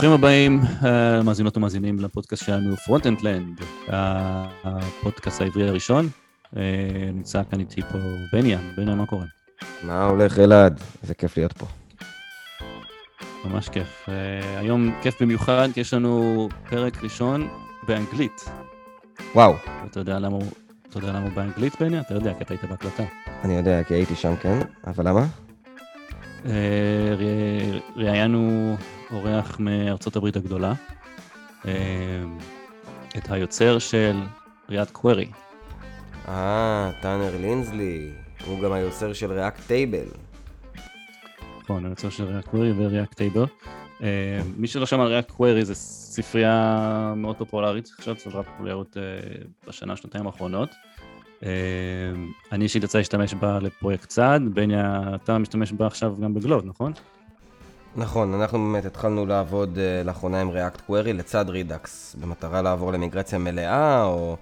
[0.00, 3.60] ברוכים הבאים, אה, מאזינות ומאזינים לפודקאסט שלנו פרונטנדלנד,
[4.64, 6.08] הפודקאסט העברי הראשון.
[6.56, 6.62] אה,
[7.12, 7.98] נמצא כאן איתי פה
[8.32, 9.24] בניאן, בניאן, מה קורה?
[9.82, 10.80] מה הולך אלעד?
[11.02, 11.66] איזה כיף להיות פה.
[13.44, 14.06] ממש כיף.
[14.08, 17.48] אה, היום כיף במיוחד, כי יש לנו פרק ראשון
[17.88, 18.44] באנגלית.
[19.34, 19.54] וואו.
[19.90, 20.50] אתה יודע למה הוא,
[20.88, 22.00] אתה יודע למה הוא באנגלית, בניאן?
[22.00, 23.04] אתה יודע, כי אתה היית בהקלטה.
[23.44, 25.26] אני יודע, כי הייתי שם, כן, אבל למה?
[27.96, 28.76] ראיינו
[29.12, 30.72] אורח מארצות הברית הגדולה,
[33.16, 34.20] את היוצר של
[34.68, 35.28] ריאט קווירי.
[36.28, 38.10] אה, טאנר לינזלי,
[38.46, 40.06] הוא גם היוצר של ריאקט טייבל.
[41.62, 43.44] נכון, היוצר של ריאקט קווירי וריאקט טייבל.
[44.56, 48.96] מי שלא שמע ריאקט קווירי זה ספרייה מאוד פופולרית, עכשיו צברה פופולריות
[49.66, 50.70] בשנה, שנתיים האחרונות.
[52.52, 54.74] אני אישית יצא להשתמש בה לפרויקט צעד, בני
[55.14, 56.92] אתה משתמש בה עכשיו גם בגלוב, נכון?
[57.96, 63.38] נכון, אנחנו באמת התחלנו לעבוד uh, לאחרונה עם React Query לצד רידאקס, במטרה לעבור למיגרציה
[63.38, 64.36] מלאה, או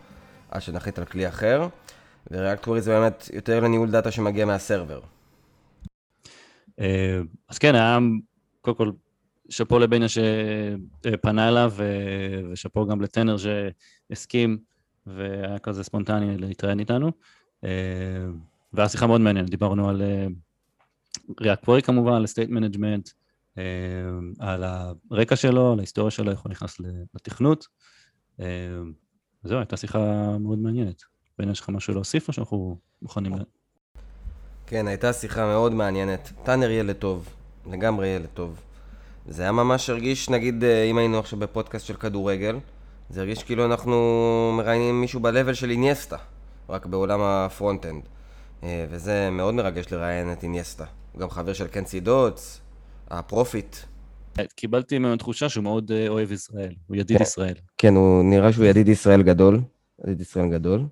[0.50, 1.68] עד שנחליט על כלי אחר,
[2.30, 5.00] ו-React Query זה באמת יותר לניהול דאטה שמגיע מהסרבר.
[6.66, 6.82] Uh,
[7.48, 7.98] אז כן, היה
[8.60, 8.90] קודם כל
[9.48, 11.72] שאפו לבניה שפנה אליו,
[12.52, 14.58] ושאפו גם לטנר שהסכים,
[15.06, 17.12] והיה כזה ספונטני להתראיין איתנו.
[17.64, 17.68] Uh,
[18.72, 20.02] והיה שיחה מאוד מעניינת, דיברנו על
[21.30, 23.17] React Query כמובן, על State Management,
[24.38, 24.64] על
[25.10, 26.80] הרקע שלו, על ההיסטוריה שלו, איך הוא נכנס
[27.14, 27.66] לתכנות.
[29.44, 29.98] זהו, הייתה שיחה
[30.38, 31.02] מאוד מעניינת.
[31.38, 33.42] בין יש לך משהו להוסיף או שאנחנו מוכנים ל...
[34.66, 36.32] כן, הייתה שיחה מאוד מעניינת.
[36.42, 37.28] טאנר ילד טוב,
[37.70, 38.60] לגמרי ילד טוב.
[39.28, 42.58] זה היה ממש הרגיש, נגיד, אם היינו עכשיו בפודקאסט של כדורגל,
[43.10, 43.94] זה הרגיש כאילו אנחנו
[44.56, 46.16] מראיינים מישהו ב-level של אינייסטה,
[46.68, 48.02] רק בעולם הפרונט-אנד.
[48.62, 50.84] וזה מאוד מרגש לראיין את אינייסטה.
[51.12, 52.60] הוא גם חבר של קנסי דוטס,
[53.10, 53.76] הפרופיט.
[54.54, 57.22] קיבלתי ממנו תחושה שהוא מאוד אוהב ישראל, הוא ידיד כן.
[57.22, 57.54] ישראל.
[57.78, 59.60] כן, הוא נראה שהוא ידיד ישראל גדול,
[60.04, 60.84] ידיד ישראל גדול.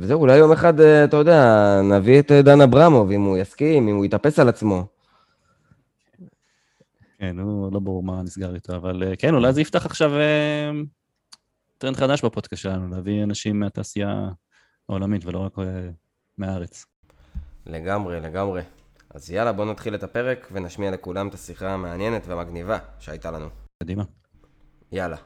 [0.00, 1.44] וזהו, אולי יום אחד, אתה יודע,
[1.82, 4.86] נביא את דן אברמוב, אם הוא יסכים, אם הוא יתאפס על עצמו.
[7.18, 10.12] כן, הוא לא ברור מה נסגר איתו, אבל כן, אולי זה יפתח עכשיו
[11.78, 14.28] טרנד חדש בפודקאסט שלנו, להביא אנשים מהתעשייה
[14.88, 15.56] העולמית ולא רק
[16.38, 16.86] מהארץ.
[17.66, 18.62] לגמרי, לגמרי.
[19.15, 23.49] אז יאללה, בואו נתחיל את הפרק ונשמיע לכולם את השיחה המעניינת והמגניבה שהייתה לנו.
[23.83, 24.03] קדימה.
[24.91, 25.17] יאללה.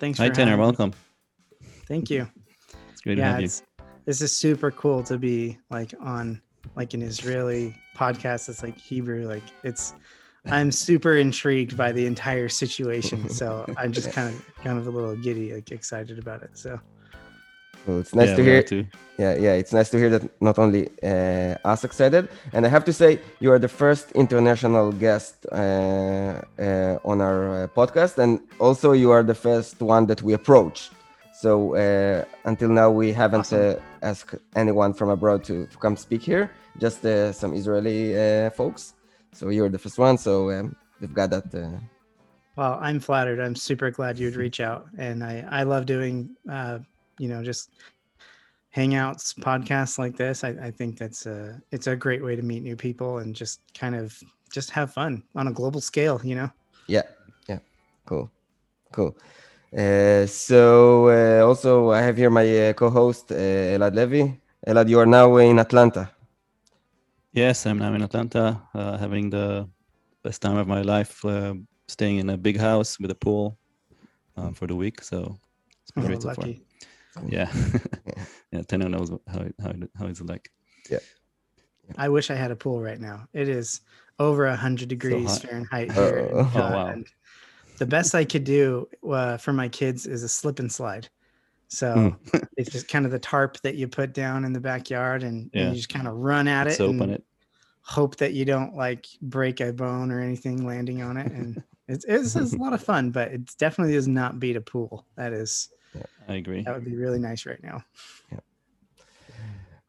[0.00, 0.56] Thanks Hi, for Tanner.
[0.56, 0.66] having me.
[0.66, 0.92] Welcome.
[1.86, 2.26] Thank you.
[2.92, 3.46] It's great to yeah, have you.
[3.46, 3.62] it's,
[4.04, 6.42] this is super cool to be like on
[6.74, 7.64] like an Israeli
[7.96, 9.28] podcast that's like Hebrew.
[9.34, 9.94] Like it's,
[10.46, 13.28] I'm super intrigued by the entire situation.
[13.28, 16.58] So I'm just kind of kind of a little giddy, like excited about it.
[16.58, 16.80] So
[17.87, 18.61] well, it's nice Yeah, to hear.
[18.63, 18.85] too.
[19.17, 22.85] Yeah, yeah, it's nice to hear that not only uh, us excited, and I have
[22.85, 28.39] to say you are the first international guest uh, uh, on our uh, podcast, and
[28.59, 30.91] also you are the first one that we approached.
[31.33, 33.77] So uh, until now, we haven't Awesome.
[33.77, 38.49] uh, asked anyone from abroad to, to come speak here, just uh, some Israeli uh,
[38.51, 38.93] folks.
[39.33, 41.45] So you're the first one, so um, we've got that.
[41.53, 41.79] Uh,
[42.55, 43.39] well, I'm flattered.
[43.39, 46.79] I'm super glad you'd reach out, and I I love doing uh,
[47.19, 47.71] you know just
[48.75, 50.43] hangouts podcasts like this.
[50.43, 53.61] I, I think that's a it's a great way to meet new people and just
[53.73, 54.17] kind of
[54.51, 56.21] just have fun on a global scale.
[56.23, 56.49] You know.
[56.87, 57.03] Yeah,
[57.47, 57.59] yeah,
[58.05, 58.29] cool,
[58.91, 59.17] cool.
[59.77, 64.39] Uh, so uh, also I have here my uh, co-host uh, Elad Levy.
[64.67, 66.09] Elad, you are now in Atlanta.
[67.33, 69.69] Yes, I'm now in Atlanta, uh, having the
[70.23, 71.53] best time of my life, uh,
[71.87, 73.57] staying in a big house with a pool
[74.37, 75.03] um, for the week.
[75.03, 75.37] So
[75.83, 76.47] it's been Oh, great so far.
[77.23, 77.35] Lucky.
[77.35, 77.51] Yeah,
[78.51, 78.61] yeah.
[78.67, 80.49] Tanner knows how it, how it, how it's like.
[80.89, 80.99] Yeah.
[81.97, 83.27] I wish I had a pool right now.
[83.33, 83.81] It is
[84.19, 85.41] over a hundred degrees hot.
[85.41, 86.17] Fahrenheit here.
[86.17, 86.51] in- Oh.
[86.55, 86.87] Oh, wow.
[86.87, 87.07] and
[87.77, 91.07] the best I could do uh, for my kids is a slip and slide.
[91.69, 92.37] So Hmm.
[92.57, 95.69] it's just kind of the tarp that you put down in the backyard, and, and
[95.69, 97.23] you just kind of run at Let's it open and it.
[97.81, 101.31] hope that you don't like break a bone or anything landing on it.
[101.31, 104.61] And it's, it's, it's a lot of fun, but it definitely does not beat a
[104.61, 105.05] pool.
[105.15, 105.69] That is
[106.27, 106.63] I agree.
[106.63, 107.83] that would be really nice right now.
[108.31, 108.39] Yeah.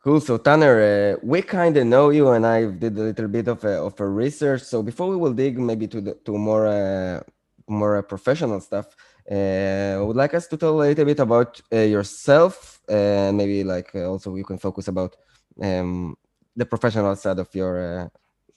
[0.05, 0.21] Cool.
[0.21, 3.65] So Tanner, uh, we kind of know you, and I did a little bit of
[3.65, 4.63] a, of a research.
[4.63, 7.21] So before we will dig maybe to the to more uh,
[7.69, 8.87] more uh, professional stuff,
[9.31, 13.65] uh, I would like us to tell a little bit about uh, yourself, and maybe
[13.65, 15.17] like uh, also you can focus about
[15.63, 16.17] um,
[16.57, 18.09] the professional side of your uh,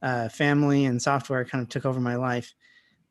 [0.02, 2.54] uh, family and software kind of took over my life.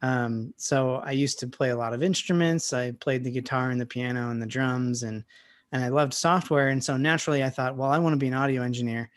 [0.02, 2.72] Um, so I used to play a lot of instruments.
[2.72, 5.24] I played the guitar and the piano and the drums and
[5.72, 6.68] and I loved software.
[6.68, 9.10] And so naturally, I thought, well, I want to be an audio engineer.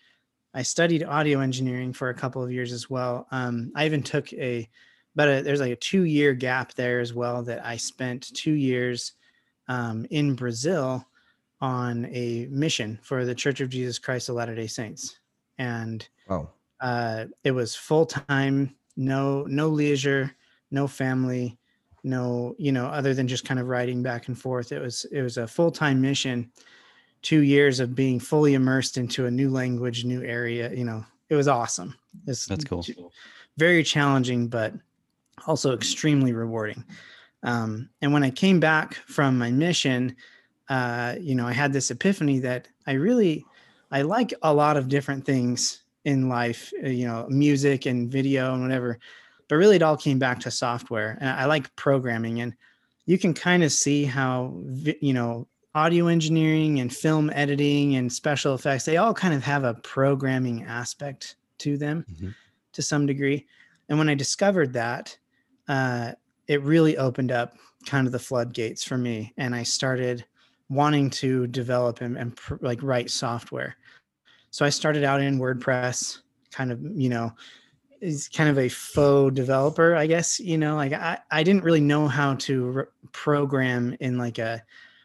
[0.53, 3.27] I studied audio engineering for a couple of years as well.
[3.31, 4.69] Um, I even took a,
[5.15, 9.11] but there's like a two year gap there as well that I spent two years
[9.67, 11.05] um, in Brazil
[11.61, 15.19] on a mission for the Church of Jesus Christ of Latter day Saints.
[15.57, 16.49] And Wow.
[16.81, 20.35] uh, it was full time, no no leisure,
[20.71, 21.57] no family,
[22.03, 24.71] no you know other than just kind of riding back and forth.
[24.71, 26.51] It was it was a full time mission,
[27.21, 30.73] two years of being fully immersed into a new language, new area.
[30.73, 31.95] You know, it was awesome.
[32.27, 32.83] It's That's cool.
[33.57, 34.73] very challenging, but
[35.47, 36.83] also extremely rewarding.
[37.45, 40.15] Um, and when I came back from my mission,
[40.67, 43.45] uh, you know, I had this epiphany that I really,
[43.91, 48.53] I like a lot of different things in life, uh, you know, music and video
[48.53, 48.99] and whatever,
[49.47, 51.17] but really it all came back to software.
[51.21, 52.53] And I like programming, and
[53.05, 54.59] you can kind of see how,
[54.99, 59.63] you know, audio engineering and film editing and special effects, they all kind of have
[59.63, 62.33] a programming aspect to them Mhm.
[62.71, 63.45] to some degree.
[63.89, 65.17] And when I discovered that,
[65.67, 66.13] uh,
[66.47, 67.55] it really opened up
[67.85, 69.33] kind of the floodgates for me.
[69.37, 70.25] And I started
[70.69, 73.75] wanting to develop and, and pr- like write software.
[74.51, 76.19] So I started out in WordPress,
[76.51, 77.33] kind of, you know,
[78.01, 81.81] is kind of a faux developer, I guess, you know, like I, I didn't really
[81.81, 84.63] know how to r- program in like a,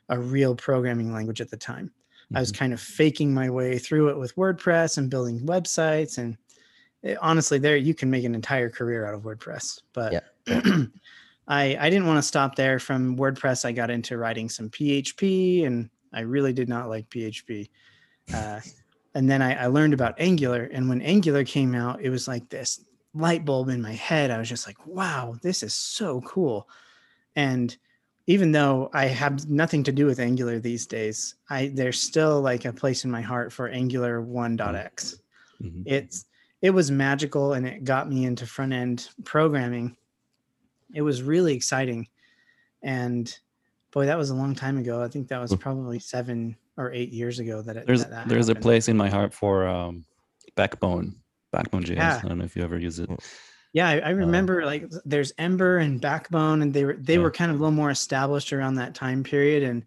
[0.08, 1.90] a real programming language at the time.
[2.34, 2.58] I was mm-hmm.
[2.58, 6.19] kind of faking my way through it with WordPress and building websites.
[6.19, 6.36] And
[7.02, 9.81] it- honestly, there you can make an entire career out of WordPress.
[9.93, 10.25] But
[11.50, 12.79] I, I didn't want to stop there.
[12.79, 17.69] From WordPress, I got into writing some PHP, and I really did not like PHP.
[18.32, 18.61] Uh,
[19.17, 20.70] and then I, I learned about Angular.
[20.73, 24.31] And when Angular came out, it was like this light bulb in my head.
[24.31, 26.69] I was just like, wow, this is so cool.
[27.35, 27.76] And
[28.29, 32.64] even though I have nothing to do with Angular these days, I there's still like
[32.64, 35.20] a place in my heart for Angular 1.x.
[35.61, 35.82] Mhm.
[35.85, 36.26] It's
[36.62, 39.96] it was magical and it got me into front end programming.
[40.94, 42.08] It was really exciting.
[42.82, 43.34] And
[43.92, 45.02] boy, that was a long time ago.
[45.02, 45.58] I think that was Hmm.
[45.58, 48.96] probably seven or eight years ago that it There's that, that there's a place in
[48.96, 50.05] my heart for um,
[50.55, 51.17] Backbone,
[51.53, 51.96] Backbone JS.
[51.96, 52.20] Yeah.
[52.24, 53.10] I don't know if you ever use it.
[53.72, 57.20] Yeah, I, I remember like there's Ember and Backbone, and they were they Yeah.
[57.20, 59.62] were kind of a little more established around that time period.
[59.62, 59.84] And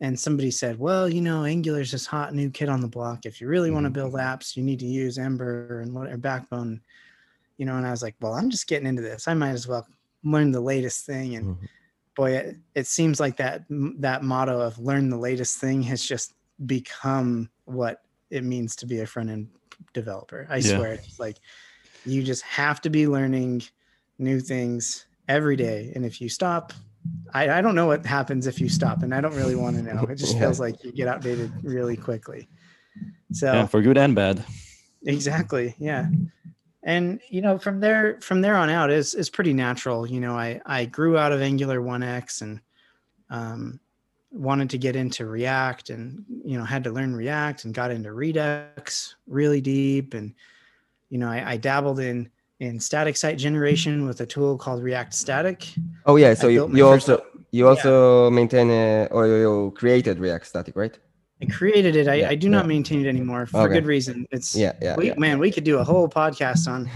[0.00, 3.24] and somebody said, well, you know, Angular's this hot new kid on the block.
[3.24, 6.82] If you really want to build apps, you need to use Ember and whatever Backbone,
[7.56, 7.76] you know.
[7.78, 9.26] And I was like, well, I'm just getting into this.
[9.26, 9.86] I might as well
[10.26, 11.36] learn the latest thing.
[11.36, 11.68] And Mhm.
[12.16, 13.64] boy, it, it seems like that
[13.98, 19.00] that motto of learn the latest thing has just become what it means to be
[19.00, 19.48] a front end
[19.92, 20.46] developer.
[20.50, 20.76] I Yeah.
[20.76, 21.38] swear, it's like
[22.04, 23.62] you just have to be learning
[24.18, 25.92] new things every day.
[25.94, 26.72] And if you stop,
[27.34, 29.82] I, I don't know what happens if you stop, and I don't really want to
[29.82, 30.06] know.
[30.08, 32.48] It just feels like you get outdated really quickly.
[33.32, 34.44] So Yeah, for good and bad.
[35.04, 36.06] exactly yeah
[36.86, 40.34] and you know from there from there on out is is pretty natural you know
[40.38, 42.60] i i grew out of angular 1x and
[43.28, 43.78] um
[44.30, 48.12] wanted to get into react and you know had to learn react and got into
[48.12, 50.14] redux really deep.
[50.14, 50.34] And
[51.10, 55.12] you know i, I dabbled in in static site generation with a tool called react
[55.12, 55.74] static.
[56.06, 60.76] Oh yeah, so you, you also you also maintain uh, or you created React Static,
[60.76, 60.98] right?
[61.42, 62.68] I created it i, Yeah, I do not yeah.
[62.68, 63.74] maintain it anymore for Okay.
[63.74, 65.14] good reason it's Yeah, yeah, we, yeah.
[65.18, 66.88] man we could do a whole podcast on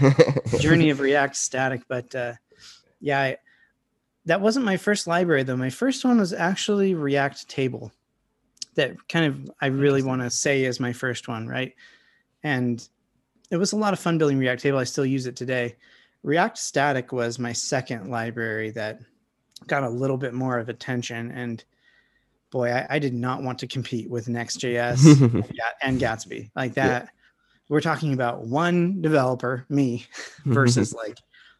[0.59, 2.33] journey of react static but uh
[2.99, 3.37] yeah I,
[4.25, 7.91] that wasn't my first library though my first one was actually react table
[8.75, 11.73] that kind of i really want to say is my first one right
[12.43, 12.87] and
[13.51, 15.75] it was a lot of fun building react table i still use it today
[16.23, 18.99] React Static was my second library that
[19.65, 21.31] got a little bit more of attention.
[21.31, 21.63] And
[22.51, 25.21] boy, I, I did not want to compete with Next.js
[25.81, 27.09] and Gatsby like that.
[27.69, 30.05] We're talking about one developer, me,
[30.45, 31.17] versus like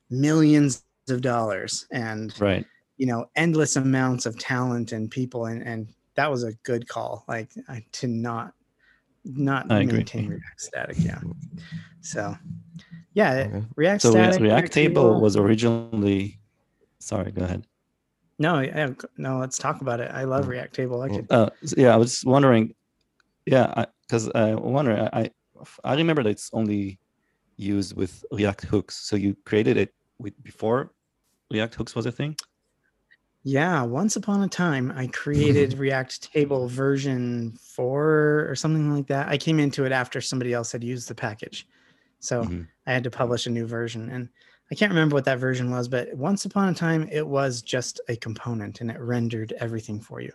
[0.09, 2.65] millions of dollars and Right.
[2.97, 7.23] you know endless amounts of talent and people and and that was a good call
[7.27, 8.53] like i to not
[9.23, 9.97] not I agree.
[9.97, 11.21] maintain react static yeah
[12.01, 12.37] so
[13.13, 13.65] yeah Okay.
[13.75, 16.39] react So React, static React Table was originally.
[16.99, 17.65] Sorry, go ahead.
[18.41, 21.15] No yeah, no let's talk about it i love react table i Yeah.
[21.15, 21.49] could Uh,
[21.83, 22.63] yeah, I was wondering.
[23.45, 24.93] Yeah, because I, wonder.
[25.13, 25.31] I I-
[25.83, 26.97] I remember that it's only
[27.57, 28.93] used with React hooks.
[29.07, 29.93] So you created it
[30.23, 30.79] with before
[31.51, 32.33] React hooks was a thing.
[33.43, 39.25] yeah once upon a time i created react table version 4 or something like that
[39.33, 41.67] i came into it after somebody else had used the package
[42.19, 42.67] so Mhm.
[42.87, 44.03] I had to publish a new version.
[44.15, 44.23] And
[44.71, 47.99] I can't remember what that version was, but once upon a time, it was just
[48.07, 50.31] a component and it rendered everything for you.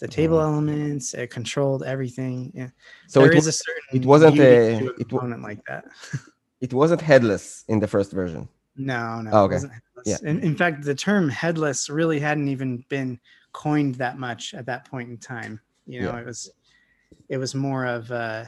[0.00, 0.52] The table Wow.
[0.52, 2.52] elements, it controlled everything.
[2.54, 2.68] Yeah.
[3.08, 5.86] So there it, is a certain it wasn't a- a it component like that.
[6.60, 8.48] it wasn't headless in the first version.
[8.76, 9.30] No, no.
[9.32, 9.54] Oh, it okay.
[9.54, 9.72] wasn't.
[10.04, 10.16] Yeah.
[10.24, 13.18] In, in fact, the term headless really hadn't even been
[13.52, 15.60] coined that much at that point in time.
[15.86, 16.20] You know, Yeah.
[16.20, 16.50] it was
[17.28, 18.44] it was more of uh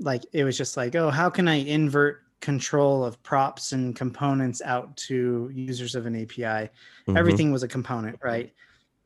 [0.00, 4.62] like it was just like, oh, how can I invert control of props and components
[4.64, 6.70] out to users of an API?
[7.06, 7.16] Mhm.
[7.16, 8.52] Everything was a component, right?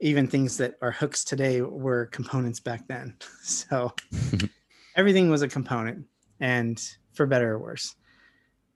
[0.01, 3.17] Even things that are hooks today were components back then.
[3.43, 3.93] So
[4.97, 6.07] everything was a component
[6.41, 6.83] and
[7.15, 7.95] for better or worse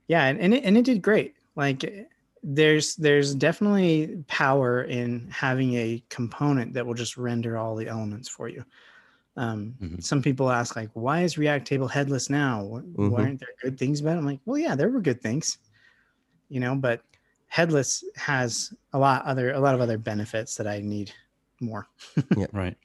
[0.09, 2.09] yeah and, and, it, and it did great like
[2.43, 8.29] there's there's definitely power in having a component that will just render all the elements
[8.29, 8.65] for you
[9.37, 10.03] um, Mhm.
[10.03, 13.11] some people ask like why is react table headless now Wh- Mhm.
[13.11, 15.59] why aren't there good things about it i'm like well yeah there were good things
[16.49, 17.03] you know but
[17.49, 21.13] headless has a lot other a lot of other benefits that i need
[21.61, 21.87] more
[22.37, 22.77] yeah, Right.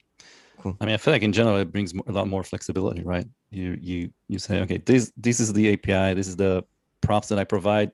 [0.58, 0.76] Cool.
[0.80, 3.26] I mean, I feel like in general it brings a lot more flexibility, right?
[3.50, 6.62] You you you say, okay, this this is the API, this is the
[7.00, 7.90] props that I provide.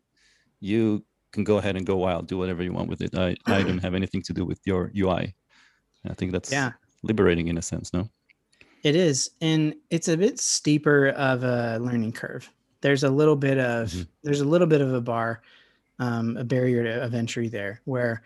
[0.60, 3.16] You can go ahead and go wild, do whatever you want with it.
[3.16, 5.32] I I don't have anything to do with your UI.
[6.10, 6.72] I think that's yeah
[7.02, 8.10] liberating in a sense, no?
[8.82, 12.50] It is, and it's a bit steeper of a learning curve.
[12.80, 14.06] There's a little bit of Mhm.
[14.22, 15.42] there's a little bit of a bar,
[15.98, 18.22] um, a barrier to, of entry there, where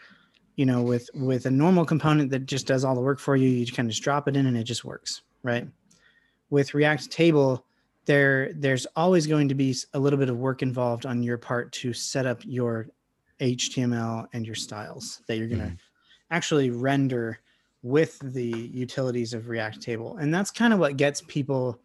[0.56, 3.48] you know with with a normal component that just does all the work for you,
[3.48, 5.66] you kind of just drop it in and it just works, right?
[6.50, 7.64] With React Table,
[8.04, 11.72] there there's always going to be a little bit of work involved on your part
[11.72, 12.88] to set up your
[13.40, 15.78] HTML and your styles that you're gonna Mhm.
[16.30, 17.40] actually render
[17.82, 20.16] with the utilities of React Table.
[20.16, 21.80] And that's kind of what gets people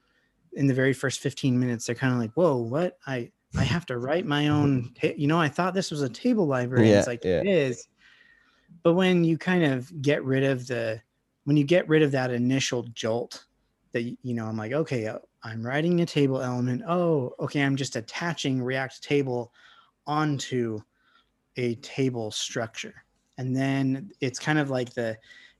[0.53, 1.85] in the very first 15 minutes.
[1.85, 2.97] They're kind of like, whoa, what?
[3.07, 6.09] I I have to write my own ta- you know, I thought this was a
[6.09, 6.87] table library.
[6.87, 7.39] And Yeah, it's like yeah.
[7.41, 7.87] it is.
[8.83, 11.01] But when you kind of get rid of the
[11.45, 13.45] when you get rid of that initial jolt
[13.93, 16.83] that you know, I'm like, okay, uh, I'm writing a table element.
[16.87, 19.53] Oh, okay, I'm just attaching React table
[20.05, 20.81] onto
[21.57, 23.03] a table structure.
[23.37, 25.17] And then it's kind of like the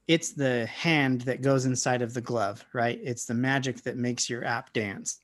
[0.08, 3.00] it's the hand that goes inside of the glove, right?
[3.04, 5.20] It's the magic that makes your app dance.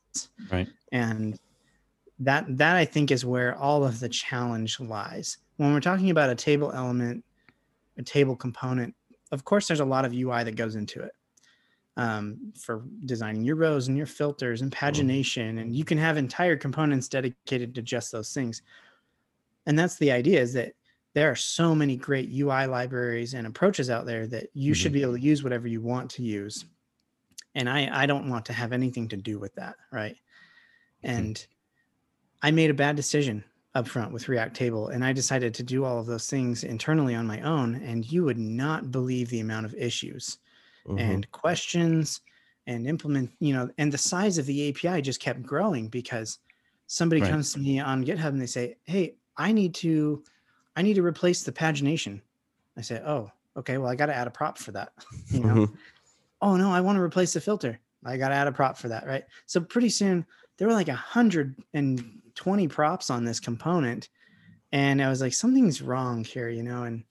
[0.51, 0.67] Right.
[0.91, 1.39] And
[2.19, 5.37] that that I think is where all of the challenge lies.
[5.57, 7.23] When we're talking about a table element,
[7.97, 8.93] a table component,
[9.31, 11.11] of course there's a lot of UI that goes into it.
[11.95, 16.57] Um, for designing your rows and your filters and pagination, and you can have entire
[16.57, 18.63] components dedicated to just those things.
[19.67, 20.73] And that's the idea is that
[21.13, 25.01] there are so many great UI libraries and approaches out there that you should be
[25.03, 26.65] able to use whatever you want to use.
[27.55, 29.75] And I, I don't want to have anything to do with that.
[29.91, 30.17] Right.
[31.03, 31.45] And
[32.41, 33.43] I made a bad decision
[33.75, 37.15] up front with React Table and I decided to do all of those things internally
[37.15, 37.75] on my own.
[37.75, 40.39] And you would not believe the amount of issues
[40.87, 40.99] Mhm.
[40.99, 42.21] and questions
[42.67, 46.39] and implement, you know, and the size of the API just kept growing because
[46.87, 47.31] somebody Right.
[47.31, 50.23] comes to me on GitHub and they say, Hey, I need to,
[50.75, 52.21] I need to replace the pagination.
[52.77, 53.77] I say, Oh, okay.
[53.77, 54.91] Well, I got to add a prop for that.
[55.31, 55.77] You know, Mhm.
[56.41, 57.79] oh no, I want to replace the filter.
[58.05, 59.07] I got to add a prop for that.
[59.07, 59.23] Right.
[59.47, 60.25] So pretty soon
[60.57, 64.09] there were like a hundred and twenty props on this component.
[64.71, 66.83] And I was like, something's wrong here, you know?
[66.83, 67.03] And,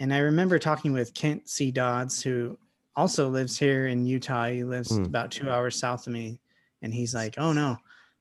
[0.00, 1.70] and I remember talking with Kent C.
[1.70, 2.56] Dodds, who
[2.96, 4.46] also lives here in Utah.
[4.46, 5.04] He lives Hmm.
[5.04, 6.40] about two hours south of me.
[6.82, 7.76] And he's like, oh no,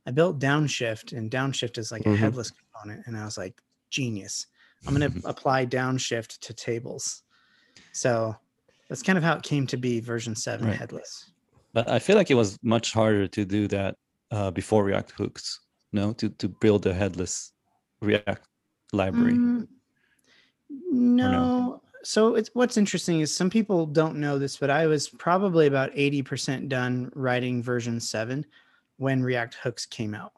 [0.06, 2.18] I built Downshift, and Downshift is like a Mhm.
[2.18, 3.06] headless component.
[3.08, 4.48] And I was like, genius.
[4.88, 7.24] I'm going to apply Downshift to tables.
[7.92, 8.36] So
[8.90, 10.78] that's kind of how it came to be version seven Right.
[10.78, 11.32] headless.
[11.74, 13.96] But I feel like it was much harder to do that
[14.32, 15.60] uh, before React hooks,
[15.92, 17.54] no, to to build a headless
[18.02, 18.48] React
[18.92, 19.36] library?
[19.36, 19.68] Mm,
[20.92, 21.82] no.
[22.04, 25.94] So it's what's interesting is some people don't know this, but I was probably about
[25.94, 28.46] 80% done writing version 7
[28.98, 30.34] when React hooks came out.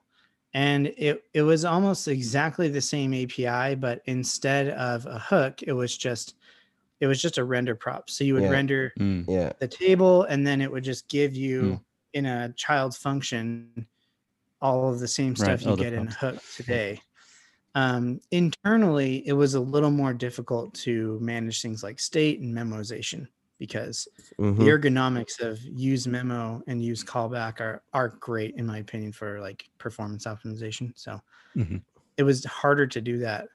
[0.55, 5.74] And it it was almost exactly the same API, but instead of a hook, it
[5.74, 6.35] was just
[7.01, 8.09] it was just a render prop.
[8.09, 8.50] So you would Yeah.
[8.50, 9.25] render Mm.
[9.27, 9.53] Yeah.
[9.59, 11.85] the table and then it would just give you Mm.
[12.13, 13.88] in a child function
[14.62, 16.17] all of the same Right, stuff you all get in props.
[16.19, 17.03] hook today
[17.75, 23.27] um, internally it was a little more difficult to manage things like state and memoization
[23.57, 24.07] because
[24.38, 24.57] Mhm.
[24.57, 29.39] the ergonomics of use memo and use callback are are great in my opinion for
[29.39, 31.21] like performance optimization so
[31.55, 31.81] Mhm.
[32.17, 33.47] it was harder to do that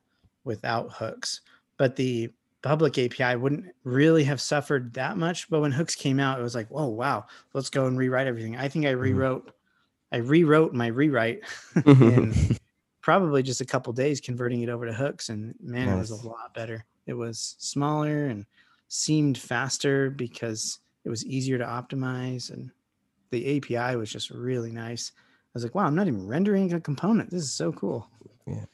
[0.45, 1.40] without hooks
[1.76, 6.38] but the public api wouldn't really have suffered that much but when hooks came out
[6.38, 8.57] it was like oh wow let's go and rewrite everything.
[8.57, 9.52] I think i rewrote
[10.12, 11.40] i rewrote my rewrite
[11.87, 12.35] in
[13.02, 16.26] probably just a couple days converting it over to hooks and man it was a
[16.28, 16.85] lot better.
[17.07, 18.45] It was smaller and
[18.91, 22.71] seemed faster because it was easier to optimize and
[23.31, 26.81] the api was just really nice i was like wow i'm not even rendering a
[26.81, 28.11] component this is so cool
[28.47, 28.67] Yeah.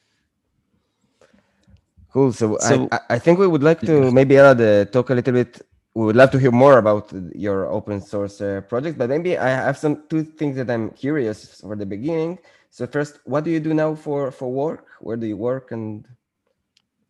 [2.13, 2.33] Cool.
[2.33, 5.15] So, So- I, I- I think we would like to maybe Elad, uh, talk a
[5.15, 5.61] little bit.
[5.95, 9.49] We would love to hear more about your open source uh, project, but maybe I
[9.69, 12.39] have some two things that I'm curious for the beginning.
[12.71, 14.85] So first, what do you do now for for work?
[15.07, 16.07] Where do you work, and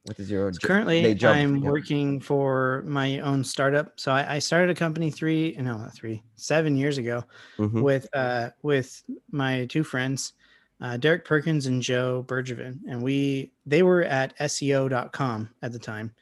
[0.07, 1.71] what is your So currently i'm Yeah.
[1.71, 6.23] working for my own startup so I, I started a company three no not three
[6.37, 7.25] seven years ago
[7.59, 7.83] Mhm.
[7.83, 10.35] with uh with my two friends
[10.81, 16.15] uh, derek perkins and joe bergevin and we they were at seo.com at the time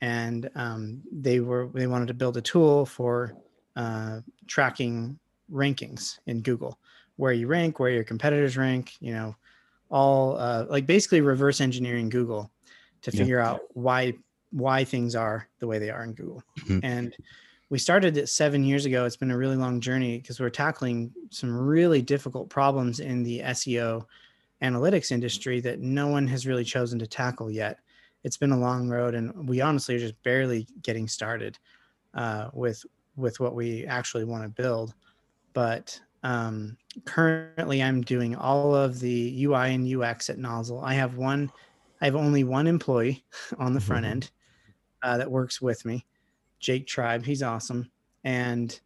[0.00, 3.34] and um, they were they wanted to build a tool for
[3.76, 5.18] uh, tracking
[5.50, 6.78] rankings in google
[7.16, 9.34] where you rank where your competitors rank you know
[9.90, 12.50] all uh, like basically reverse engineering google
[13.06, 13.22] to Yeah.
[13.22, 14.12] figure out why
[14.52, 16.42] why things are the way they are in google.
[16.60, 16.80] Mhm.
[16.82, 17.16] and
[17.68, 19.04] we started it seven years ago.
[19.04, 23.40] It's been a really long journey because we're tackling some really difficult problems in the
[23.40, 24.06] seo
[24.62, 27.80] analytics industry that no one has really chosen to tackle yet.
[28.22, 31.58] It's been a long road and we honestly are just barely getting started
[32.14, 32.84] uh, with
[33.16, 34.94] with what we actually want to build.
[35.54, 40.80] But um, currently i'm doing all of the ui and ux at nozzle.
[40.80, 41.50] I have one
[42.00, 43.24] i have only one employee
[43.58, 44.10] on the front Mhm.
[44.10, 44.30] end
[45.02, 46.06] uh, that works with me
[46.60, 47.90] jake tribe he's awesome.
[48.24, 48.80] And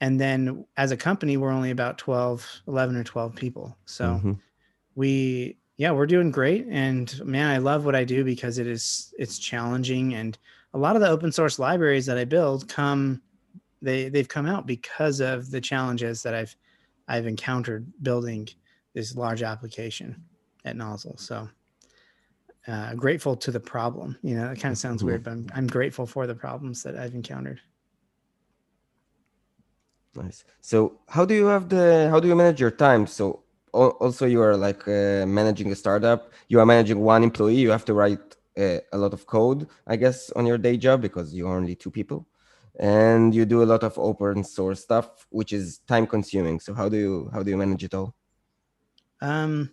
[0.00, 3.76] and then as a company we're only about 12 11 or 12 people.
[3.86, 4.40] So Mhm.
[4.94, 6.66] we yeah we're doing great.
[6.70, 10.14] And man i love what i do because it is it's challenging.
[10.14, 10.38] And
[10.74, 13.22] a lot of the open source libraries that i build come
[13.82, 16.56] they they've come out because of the challenges that i've
[17.08, 18.48] i've encountered building
[18.94, 20.22] this large application
[20.64, 21.16] at nozzle.
[21.18, 21.48] So
[22.68, 25.06] uh, grateful to the problem you know it kind of sounds Mhm.
[25.06, 27.60] weird but I'm, I'm grateful for the problems that i've encountered
[30.14, 30.44] Nice.
[30.60, 33.06] So how do you have the how do you manage your time?
[33.06, 36.32] So also you are like uh, managing a startup.
[36.48, 37.56] You are managing one employee.
[37.56, 41.00] You have to write uh, a lot of code, I guess, on your day job
[41.00, 42.26] because you're only two people,
[42.80, 46.58] and you do a lot of open source stuff, which is time consuming.
[46.58, 48.14] So how do you how do you manage it all?
[49.20, 49.70] Um,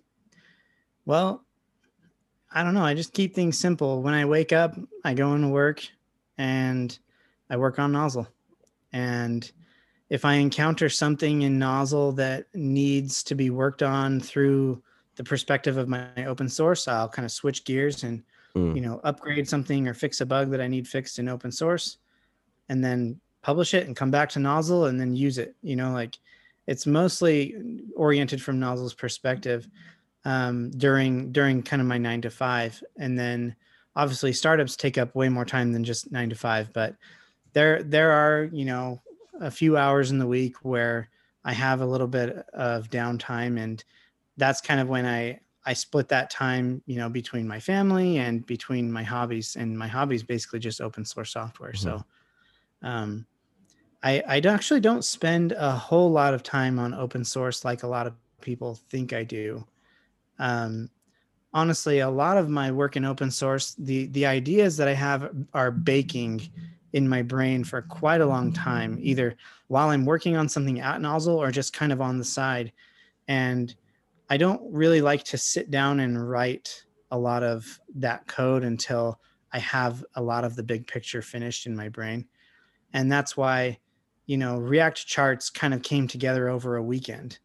[1.06, 1.47] well,
[2.58, 2.84] I don't know.
[2.84, 4.02] I just keep things simple.
[4.02, 5.88] When I wake up, I go into work
[6.40, 6.98] and
[7.52, 8.28] I work on Nozzle.
[8.92, 9.50] And
[10.10, 14.82] if I encounter something in Nozzle that needs to be worked on through
[15.18, 18.24] the perspective of my open source, I'll kind of switch gears and
[18.56, 18.76] Mm.
[18.76, 21.98] you know upgrade something or fix a bug that I need fixed in open source,
[22.70, 25.56] and then publish it and come back to Nozzle and then use it.
[25.62, 26.18] You know, like
[26.66, 27.56] it's mostly
[27.96, 29.68] oriented from Nozzle's perspective
[30.28, 33.56] um, during during kind of my nine to five, and then
[33.96, 36.74] obviously startups take up way more time than just nine to five.
[36.74, 36.98] But
[37.54, 39.02] there there are you know
[39.40, 41.10] a few hours in the week where
[41.46, 43.82] I have a little bit of downtime, and
[44.36, 48.46] that's kind of when I I split that time you know between my family and
[48.46, 51.74] between my hobbies, and my hobbies basically just open source software.
[51.74, 52.04] So.
[52.84, 53.26] Um,
[54.04, 57.88] I, I actually don't spend a whole lot of time on open source like a
[57.88, 59.66] lot of people think I do.
[60.40, 60.90] Um,
[61.54, 65.32] honestly, a lot of my work in open source, the the ideas that I have
[65.54, 66.50] are baking
[66.94, 69.36] in my brain for quite a long time, either
[69.68, 72.72] while I'm working on something at Nozzle or just kind of on the side.
[73.28, 73.74] And
[74.30, 79.20] I don't really like to sit down and write a lot of that code until
[79.52, 82.26] I have a lot of the big picture finished in my brain.
[82.94, 83.80] And that's why,
[84.26, 87.40] you know, React charts kind of came together over a weekend.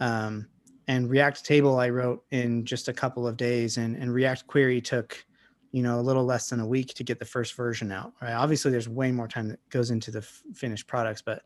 [0.00, 0.48] Um,
[0.88, 4.80] and React table I wrote in just a couple of days, and and React query
[4.80, 5.24] took,
[5.70, 8.14] you know, a little less than a week to get the first version out.
[8.20, 8.32] Right.
[8.32, 11.42] Obviously, there's way more time that goes into the f- finished products, but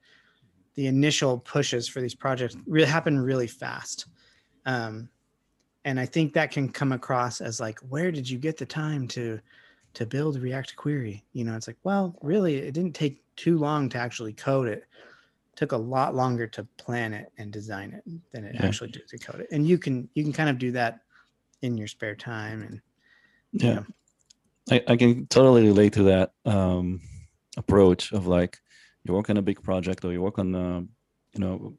[0.74, 4.06] the initial pushes for these projects really happen really fast.
[4.64, 5.10] Um,
[5.84, 9.06] and I think that can come across as like, where did you get the time
[9.08, 9.40] to
[9.94, 11.24] to build React query?
[11.32, 14.86] You know, it's like, well, really, it didn't take too long to actually code it
[15.56, 18.66] took a lot longer to plan it and design it than it yeah.
[18.66, 19.48] actually took to code it.
[19.52, 21.00] And you can you can kind of do that
[21.62, 22.80] in your spare time and
[23.52, 23.74] yeah.
[23.74, 23.86] Know.
[24.70, 27.00] I, I can totally relate to that um,
[27.56, 28.58] approach of like
[29.04, 30.80] you work on a big project or you work on uh,
[31.34, 31.74] you know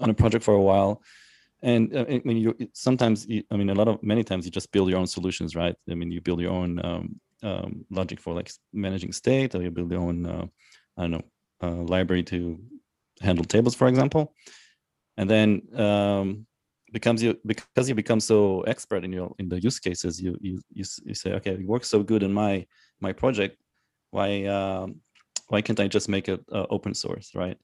[0.00, 1.02] on a project for a while
[1.62, 4.50] and uh, I mean you sometimes you, I mean a lot of many times you
[4.50, 8.20] just build your own solutions right I mean you build your own um, um, logic
[8.20, 10.46] for like managing state or you build your own uh,
[10.98, 11.24] I don't know
[11.62, 12.58] uh, library to
[13.20, 14.34] handle tables, for example,
[15.16, 16.46] and then um,
[16.92, 20.60] becomes you because you become so expert in your in the use cases, you you
[20.70, 22.66] you, you say, okay, it works so good in my
[23.00, 23.56] my project.
[24.10, 25.00] Why um,
[25.48, 27.58] why can't I just make it uh, open source, right?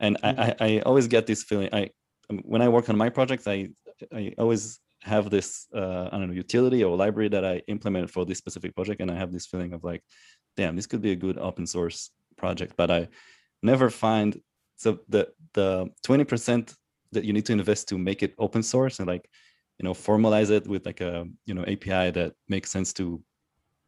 [0.00, 0.40] And mm-hmm.
[0.40, 1.68] I, I, I always get this feeling.
[1.72, 1.90] I
[2.30, 3.68] um, when I work on my projects, I
[4.12, 8.24] I always have this uh, I don't know utility or library that I implemented for
[8.24, 10.02] this specific project, and I have this feeling of like,
[10.56, 13.08] damn, this could be a good open source project, but I
[13.62, 14.40] never find
[14.82, 16.74] so the the 20%
[17.12, 19.28] that you need to invest to make it open source and like
[19.78, 23.22] you know formalize it with like a you know api that makes sense to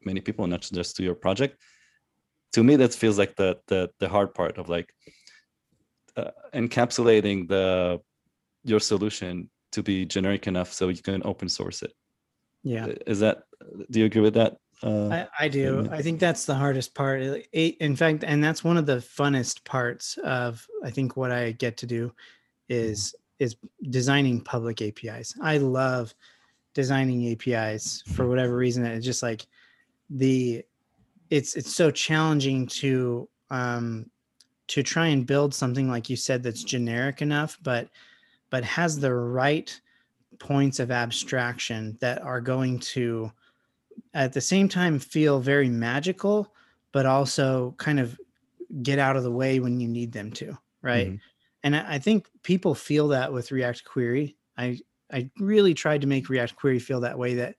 [0.04, 1.56] many people not just to your project
[2.52, 4.88] to me that feels like the the, the hard part of like
[6.16, 8.00] uh, encapsulating the
[8.62, 11.92] your solution to be generic enough so you can open source it.
[12.62, 12.86] Yeah.
[13.06, 13.42] Is that
[13.90, 15.08] do you agree with that uh,
[15.40, 15.88] I, I, do.
[15.90, 17.22] I think that's the hardest part.
[17.52, 21.78] In fact, and that's one of the funnest parts of I think what I get
[21.78, 22.12] to do
[22.68, 23.56] is is
[23.90, 25.34] designing public APIs.
[25.40, 26.14] I love
[26.74, 28.84] designing APIs for whatever reason.
[28.84, 29.46] It's just like
[30.10, 30.62] the
[31.30, 34.10] it's it's so challenging to um
[34.66, 37.88] to try and build something like you said that's generic enough, but
[38.50, 39.80] but has the right
[40.38, 43.32] points of abstraction that are going to
[44.12, 46.52] at the same time feel very magical,
[46.92, 48.18] but also kind of
[48.82, 51.08] get out of the way when you need them to, right?
[51.08, 51.16] Mm-hmm.
[51.64, 54.36] And I, I think people feel that with React Query.
[54.56, 54.78] I
[55.12, 57.56] I really tried to make React Query feel that way that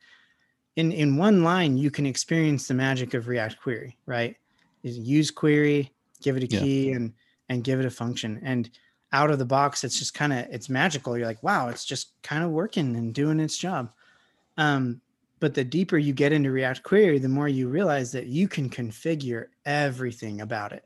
[0.76, 4.36] in in one line you can experience the magic of React Query, right?
[4.84, 6.96] Is use query, give it a key yeah.
[6.96, 7.14] and
[7.50, 8.40] and give it a function.
[8.44, 8.70] And
[9.12, 11.18] out of the box, it's just kind of it's magical.
[11.18, 13.92] You're like, wow, it's just kind of working and doing its job.
[14.58, 15.02] Um,
[15.46, 18.68] but the deeper you get into React Query, the more you realize that you can
[18.68, 20.84] configure everything about it.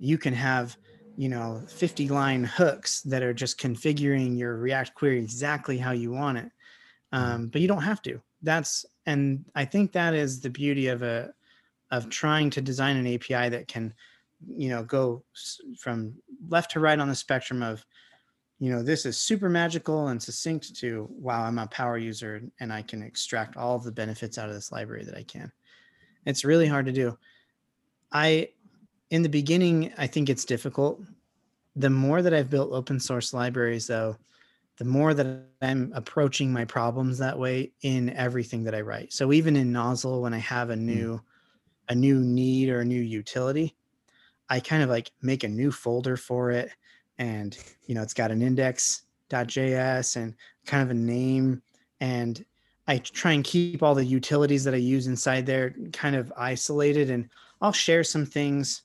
[0.00, 0.76] You can have,
[1.16, 6.10] you know, 50 line hooks that are just configuring your React query exactly how you
[6.10, 6.50] want it.
[7.12, 8.20] Um, but you don't have to.
[8.42, 11.32] That's and I think that is the beauty of a
[11.92, 13.94] of trying to design an API that can,
[14.48, 15.22] you know, go
[15.78, 16.14] from
[16.48, 17.86] left to right on the spectrum of
[18.62, 22.72] you know, this is super magical and succinct to, wow, I'm a power user and
[22.72, 25.50] I can extract all of the benefits out of this library that I can.
[26.26, 27.18] It's really hard to do.
[28.12, 28.50] I,
[29.10, 31.02] in the beginning, I think it's difficult.
[31.74, 34.16] The more that I've built open source libraries, though,
[34.78, 39.12] the more that I'm approaching my problems that way in everything that I write.
[39.12, 40.86] So even in Nozzle, when I have a hmm.
[40.86, 41.20] new,
[41.88, 43.74] a new need or a new utility,
[44.48, 46.70] I kind of like make a new folder for it
[47.18, 50.34] and you know it's got an index.js and
[50.66, 51.62] kind of a name
[52.00, 52.44] and
[52.88, 57.10] I try and keep all the utilities that I use inside there kind of isolated
[57.10, 57.28] and
[57.60, 58.82] I'll share some things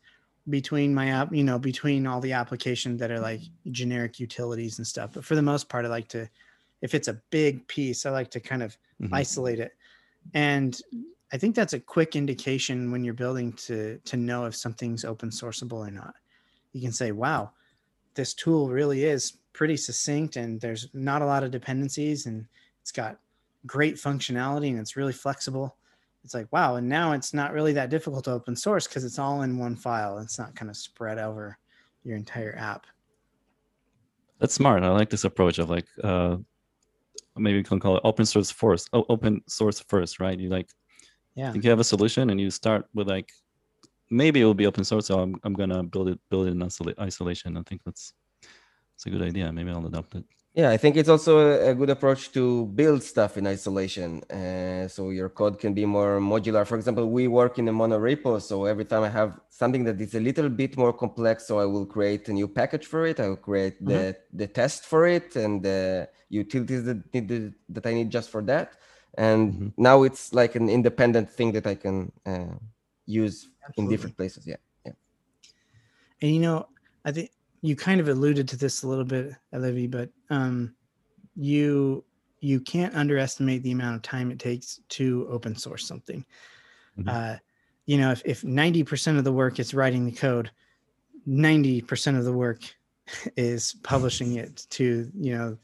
[0.49, 4.87] between my app, you know, between all the applications that are like generic utilities and
[4.87, 5.11] stuff.
[5.13, 6.29] But for the most part, I like to,
[6.81, 9.13] if it's a big piece, I like to kind of mm-hmm.
[9.13, 9.73] isolate it.
[10.33, 10.79] And
[11.33, 15.29] I think that's a quick indication when you're building to to know if something's open
[15.29, 16.13] sourceable or not.
[16.71, 17.51] You can say, wow,
[18.17, 22.45] this tool really is pretty succinct and there's not a lot of dependencies and
[22.81, 23.19] it's got
[23.65, 25.77] great functionality and it's really flexible.
[26.23, 26.75] It's like, wow.
[26.75, 29.75] And now it's not really that difficult to open source because it's all in one
[29.75, 30.17] file.
[30.17, 31.57] It's not kind of spread over
[32.03, 32.85] your entire app.
[34.39, 34.83] That's smart.
[34.83, 36.37] I like this approach of like, uh,
[37.37, 38.89] maybe you can call it open source first.
[38.93, 40.37] Oh, open source first, right?
[40.37, 40.69] You like,
[41.35, 41.53] yeah.
[41.53, 43.31] you have a solution and you start with like
[44.09, 45.07] maybe it will be open source.
[45.07, 46.63] So I'm, I'm gonna build it build it in
[46.99, 47.57] isolation.
[47.57, 48.13] I think that's
[48.93, 49.51] that's a good idea.
[49.51, 50.25] Maybe I'll adopt it.
[50.57, 54.23] Yeah, I think it's also a, good approach to build stuff in isolation.
[54.23, 56.65] Uh, so your code can be more modular.
[56.65, 58.41] For example, we work in a monorepo.
[58.41, 61.65] So every time I have something that is a little bit more complex, so I
[61.65, 63.19] will create a new package for it.
[63.19, 64.37] I will create the, mm-hmm.
[64.37, 68.73] the test for it and the utilities that, need, that I need just for that.
[69.15, 69.67] And mm-hmm.
[69.77, 72.55] now it's like an independent thing that I can uh,
[73.07, 73.83] use Absolutely.
[73.83, 74.45] in different places.
[74.45, 74.57] Yeah.
[74.85, 74.91] Yeah.
[76.21, 76.67] And you know,
[77.03, 80.75] I think you kind of alluded to this a little bit, Levy, but um,
[81.35, 82.03] you
[82.39, 86.23] you can't underestimate the amount of time it takes to open source something.
[86.97, 87.09] Mm-hmm.
[87.09, 87.37] Uh,
[87.87, 90.51] you know, if, if 90% of the work is writing the code,
[91.27, 92.59] 90% of the work
[93.35, 95.57] is publishing it to, you know,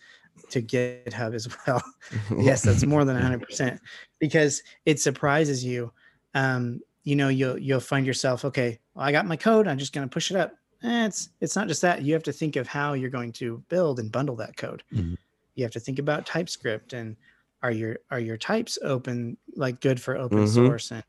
[0.50, 1.84] to GitHub as well.
[2.40, 3.80] yes, that's more than 100%
[4.20, 5.92] because it surprises you.
[6.34, 9.94] Um, you know, you'll you'll find yourself, okay, well, I got my code, I'm just
[9.94, 12.04] going to push it up eh, it's it's not just that.
[12.04, 14.84] You have to think of how you're going to build and bundle that code.
[14.94, 15.16] Mm-hmm.
[15.56, 17.16] You have to think about TypeScript and
[17.62, 20.54] are your are your types open like good for open mm-hmm.
[20.54, 21.04] source and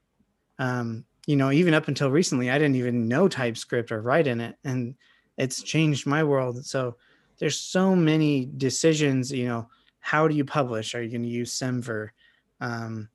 [0.59, 4.40] um, you know even up until recently I didn't even know TypeScript or write in
[4.40, 4.94] it and
[5.37, 6.64] it's changed my world.
[6.64, 6.96] So
[7.38, 9.33] there's so many decisions.
[9.33, 10.94] You know, how do you publish?
[10.94, 12.11] Are you going to use Semver?
[12.61, 13.09] Um,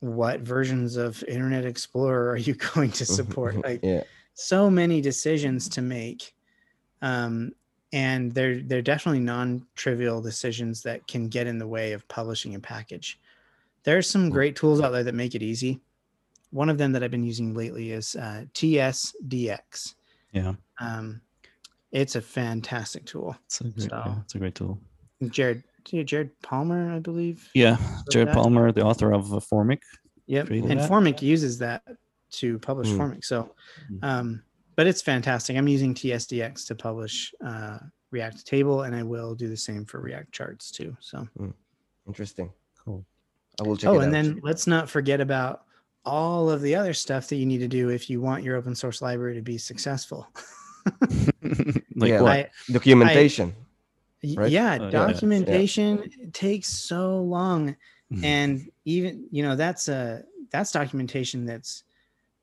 [0.00, 3.56] what versions of Internet Explorer are you going to support?
[3.64, 4.02] Like, yeah.
[4.34, 6.34] so many decisions to make
[7.02, 7.52] um,
[7.92, 12.60] and they're they're definitely non-trivial decisions that can get in the way of publishing a
[12.60, 13.20] package.
[13.84, 15.80] There are some great tools out there that make it easy.
[16.50, 19.94] One of them that i've been using lately is uh, tsdx
[20.32, 20.52] yeah.
[20.80, 21.20] Um,
[21.92, 23.36] it's a fantastic tool.
[23.46, 24.78] It's a great, so, yeah, it's a great tool.
[25.28, 25.62] Jared
[26.04, 27.76] jared palmer i believe yeah
[28.10, 28.34] jared that.
[28.34, 29.80] palmer the author of uh, Formik
[30.26, 30.90] yep and that.
[30.90, 31.82] Formik uses that
[32.30, 32.98] to publish mm.
[32.98, 33.24] Formik.
[33.24, 33.54] So,
[33.88, 33.98] hmm.
[34.02, 34.42] um,
[34.76, 35.56] but it's fantastic.
[35.56, 37.78] I'm using TSDX to publish uh,
[38.10, 40.96] React Table, and I will do the same for React Charts too.
[41.00, 41.52] So, mm.
[42.06, 42.52] interesting.
[42.84, 43.04] Cool.
[43.60, 43.90] I will check.
[43.90, 44.12] Oh, and out.
[44.12, 45.62] then let's not forget about
[46.04, 48.74] all of the other stuff that you need to do if you want your open
[48.74, 50.28] source library to be successful.
[51.42, 52.30] like yeah, what?
[52.30, 53.54] I, documentation.
[54.36, 54.50] I, right?
[54.50, 56.26] Yeah, oh, documentation yeah.
[56.32, 57.76] takes so long,
[58.10, 58.24] hmm.
[58.24, 61.84] and even you know that's a that's documentation that's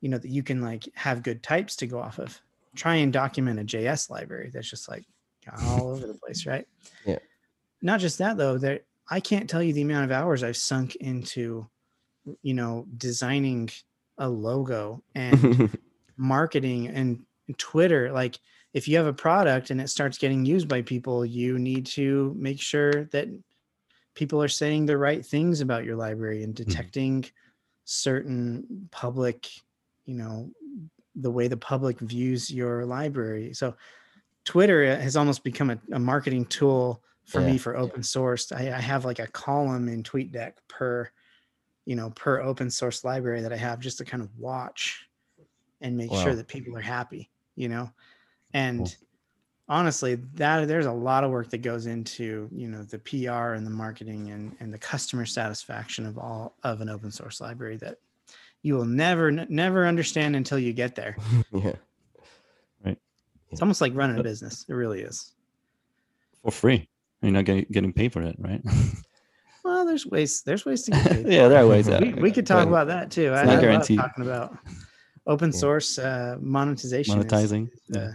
[0.01, 2.39] you know that you can like have good types to go off of
[2.75, 5.05] try and document a js library that's just like
[5.67, 6.67] all over the place right
[7.05, 7.19] yeah
[7.81, 10.95] not just that though there i can't tell you the amount of hours i've sunk
[10.97, 11.65] into
[12.41, 13.69] you know designing
[14.17, 15.69] a logo and
[16.17, 17.23] marketing and
[17.57, 18.39] twitter like
[18.73, 22.35] if you have a product and it starts getting used by people you need to
[22.37, 23.27] make sure that
[24.15, 26.69] people are saying the right things about your library and mm-hmm.
[26.69, 27.33] detecting mm-hmm.
[27.85, 29.49] certain public
[30.05, 30.49] you know
[31.15, 33.75] the way the public views your library so
[34.45, 37.51] twitter has almost become a, a marketing tool for yeah.
[37.51, 41.09] me for open source I, I, have like a column in tweetdeck per
[41.85, 45.07] you know per open source library that i have just to kind of watch
[45.79, 46.23] and make wow.
[46.23, 47.89] sure that people are happy you know
[48.53, 48.87] and cool.
[49.69, 53.65] honestly that there's a lot of work that goes into you know the pr and
[53.65, 57.97] the marketing and and the customer satisfaction of all of an open source library that
[58.63, 61.17] you will never never understand until you get there.
[61.51, 61.73] yeah.
[62.83, 62.97] Right.
[63.51, 64.65] It's almost like running a business.
[64.67, 65.33] It really is.
[66.41, 66.89] For free.
[67.21, 68.61] You're not getting, getting paid for it, right?
[69.63, 70.41] well, there's ways.
[70.45, 71.27] There's ways to get paid.
[71.27, 71.87] yeah, there are ways.
[71.87, 73.33] We, we could talk about that too.
[73.33, 73.99] It's I, not guaranteed.
[73.99, 74.57] Talking about
[75.27, 77.21] open source uh, monetization.
[77.21, 77.69] Monetizing.
[77.89, 78.13] Is, uh,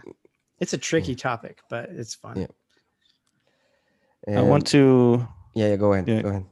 [0.61, 2.47] it's a tricky topic, but it's fun.
[4.27, 4.41] Yeah.
[4.41, 5.27] I want to.
[5.55, 5.77] Yeah, yeah.
[5.77, 6.09] Go ahead.
[6.09, 6.23] Yeah.
[6.23, 6.47] Go ahead.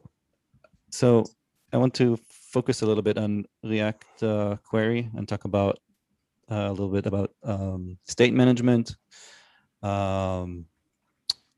[0.90, 1.24] So
[1.72, 5.78] I want to focus a little bit on React uh, query and talk about
[6.50, 8.96] uh, a little bit about um, state management.
[9.82, 10.66] Um,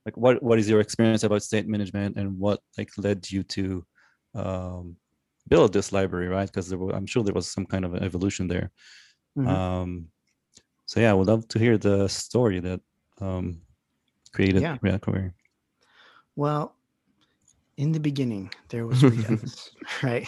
[0.05, 3.85] like what what is your experience about state management and what like led you to
[4.35, 4.97] um,
[5.47, 6.49] build this library, right?
[6.49, 8.71] Because there I'm sure there was some kind of evolution there.
[9.37, 9.49] Mm-hmm.
[9.49, 10.09] Um,
[10.88, 12.81] so yeah, I would love to hear the story that
[13.20, 13.61] um,
[14.33, 14.79] created yeah.
[14.81, 15.33] React query.
[16.35, 16.74] Well,
[17.77, 19.70] in the beginning, there was Redux,
[20.03, 20.27] right?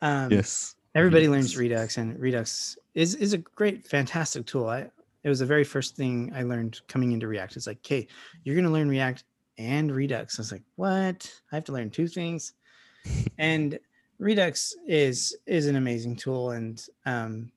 [0.00, 0.76] Um, yes.
[0.94, 4.68] Everybody learns Redux, and Redux is is a great, fantastic tool.
[4.68, 4.88] I
[5.24, 7.56] it was the very first thing I learned coming into React.
[7.56, 8.06] It's like, okay,
[8.44, 9.24] you're gonna learn React
[9.58, 10.38] and Redux.
[10.38, 11.28] I was like, what?
[11.50, 12.52] I have to learn two things.
[13.38, 13.76] and
[14.20, 17.50] Redux is is an amazing tool, and um,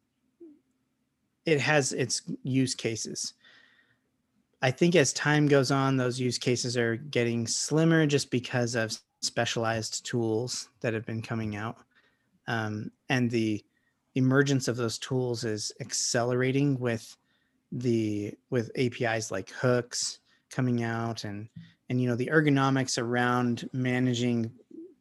[1.49, 3.33] it has its use cases.
[4.61, 8.97] I think as time goes on, those use cases are getting slimmer just because of
[9.21, 11.77] specialized tools that have been coming out
[12.49, 13.63] um, and the
[14.15, 17.15] emergence of those tools is accelerating with
[17.71, 21.47] the with apis like hooks coming out and
[21.89, 24.51] and you know the ergonomics around managing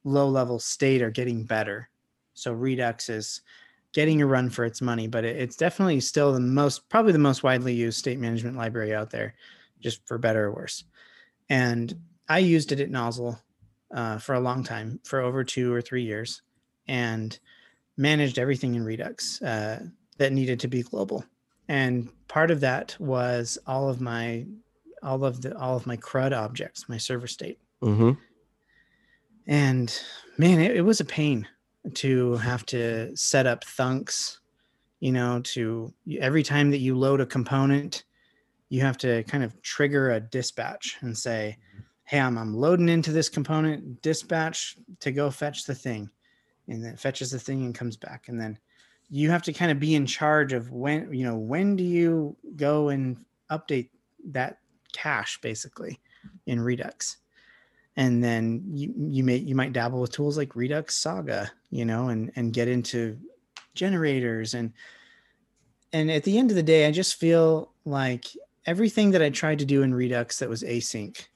[0.05, 1.89] low level state are getting better
[2.35, 3.41] so redux is
[3.93, 7.19] getting a run for its money but it, it's definitely still the most probably the
[7.19, 9.35] most widely used state management library out there
[9.81, 10.85] just for better or worse.
[11.49, 11.95] And
[12.29, 13.39] i used it at nozzle
[13.95, 16.43] uh, for a long time for over two or three years
[16.87, 17.39] and
[17.97, 19.83] managed everything in redux uh,
[20.19, 21.25] that needed to be global.
[21.69, 24.47] And part of that was all of my
[25.03, 27.59] all of the all of my crud objects my server state.
[27.83, 28.11] Mm-hmm.
[29.47, 30.03] and
[30.37, 31.47] man it, it was a pain
[31.95, 34.39] to have to set up thunks
[35.01, 38.05] you know to every time that you load a component
[38.69, 41.57] you have to kind of trigger a dispatch and say
[42.05, 46.11] hey i'm, I'm loading into this component dispatch to go fetch the thing.
[46.67, 48.29] And then fetches the thing and comes back.
[48.29, 48.59] And then
[49.09, 52.37] you have to kind of be in charge of when you know when do you
[52.57, 53.91] go and update
[54.31, 54.59] that
[54.93, 55.99] cache basically
[56.47, 57.19] in redux
[57.99, 62.09] and then you you may you might dabble with tools like redux saga you know
[62.09, 63.21] and and get into
[63.75, 64.55] generators.
[64.55, 64.73] And
[65.93, 68.27] and at the end of the day i just feel like
[68.67, 71.27] everything that i tried to do in redux that was async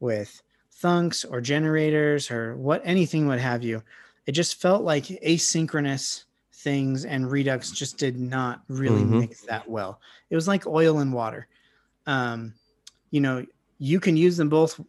[0.00, 0.42] with
[0.82, 3.82] thunks or generators or what anything would have you
[4.26, 9.20] it just felt like asynchronous things and redux just did not really Mhm.
[9.20, 10.00] mix that well.
[10.28, 11.48] It was like oil and water.
[12.06, 12.54] Um,
[13.10, 13.46] you know
[13.78, 14.80] you can use them both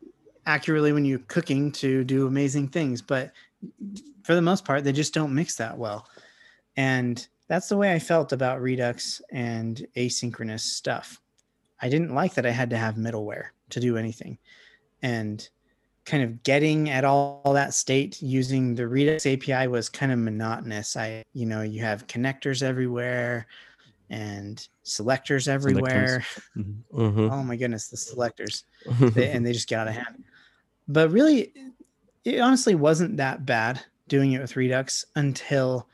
[0.45, 3.31] accurately when you're cooking to do amazing things but
[4.23, 6.07] for the most part they just don't mix that well.
[6.77, 11.19] And that's the way i felt about redux and asynchronous stuff.
[11.81, 14.37] I didn't like that i had to have middleware to do anything.
[15.01, 15.47] And
[16.05, 20.19] kind of getting at all, all that state using the redux api was kind of
[20.19, 20.95] monotonous.
[20.97, 23.45] I you know you have connectors everywhere
[24.09, 26.25] and selectors everywhere.
[26.57, 26.81] Mhm.
[26.93, 27.29] Mm-hmm.
[27.31, 28.63] oh my goodness the selectors.
[28.99, 30.23] They, and they just get out of hand.
[30.91, 31.53] But really,
[32.25, 35.87] it honestly wasn't that bad doing it with Redux until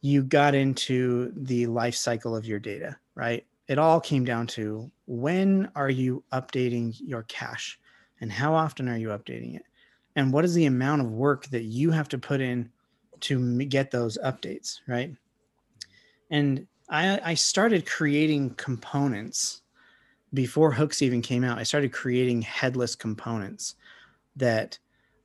[0.00, 3.46] you got into the life cycle of your data, right?
[3.68, 7.78] It all came down to when are you updating your cache
[8.20, 9.62] and how often are you updating it?
[10.16, 12.70] And what is the amount of work that you have to put in
[13.20, 15.14] to get those updates, right?
[16.30, 19.62] And I, I started creating components
[20.34, 23.76] before hooks even came out i started creating headless components
[24.36, 24.78] that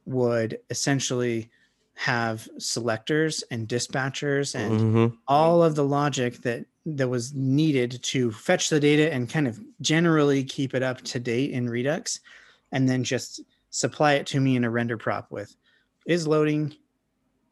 [0.05, 1.49] would essentially
[1.95, 5.15] have selectors and dispatchers and Mm-hmm.
[5.27, 9.59] all of the logic that that was needed to fetch the data and kind of
[9.81, 12.19] generally keep it up to date in redux
[12.71, 15.55] and then just supply it to me in a render prop with
[16.07, 16.73] is loading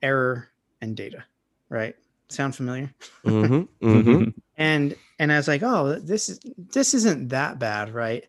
[0.02, 0.50] error
[0.82, 1.24] and data
[1.70, 1.96] right
[2.30, 2.92] sound familiar
[3.26, 3.64] Mm-hmm.
[3.88, 4.30] Mm-hmm.
[4.56, 8.24] and and I was like, oh, this is this isn't that bad, right?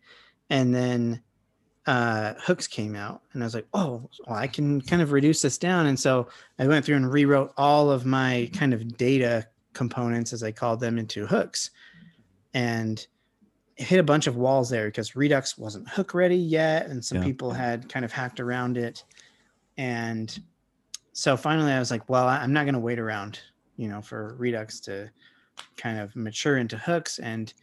[0.50, 1.22] And then
[1.88, 5.40] uh, hooks came out, and I was like, oh, well, I can kind of reduce
[5.40, 5.86] this down.
[5.86, 10.42] And so I went through and rewrote all of my kind of data components, as
[10.42, 11.70] I called them, into hooks,
[12.52, 13.06] and
[13.76, 17.24] hit a bunch of walls there because Redux wasn't hook ready yet, and some Yeah.
[17.24, 19.02] people had kind of hacked around it,
[19.78, 20.38] and
[21.14, 23.40] so finally I was like, well, I'm not going to wait around,
[23.78, 25.10] you know, for Redux to
[25.78, 27.54] kind of mature into hooks and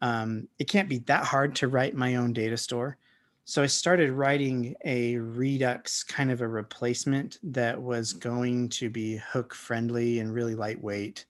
[0.00, 2.96] um, it can't be that hard to write my own data store
[3.44, 9.16] so i started writing a redux kind of a replacement that was going to be
[9.16, 11.26] hook friendly and really lightweight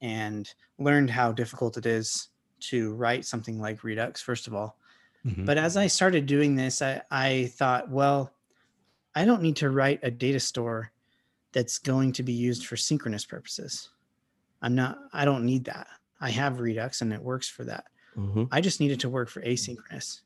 [0.00, 2.28] and learned how difficult it is
[2.60, 4.76] to write something like redux first of all
[5.26, 5.44] Mhm.
[5.44, 8.32] but as I started doing this, I, I thought, well,
[9.14, 10.92] I don't need to write a data store
[11.52, 13.90] that's going to be used for synchronous purposes.
[14.62, 15.88] I'm not, I don't need that.
[16.22, 17.84] I have Redux and it works for that.
[18.16, 18.44] Mm-hmm.
[18.50, 20.22] I just need it to work for asynchronous.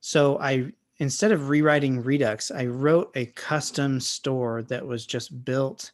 [0.00, 5.92] So I, instead of rewriting Redux, I wrote a custom store that was just built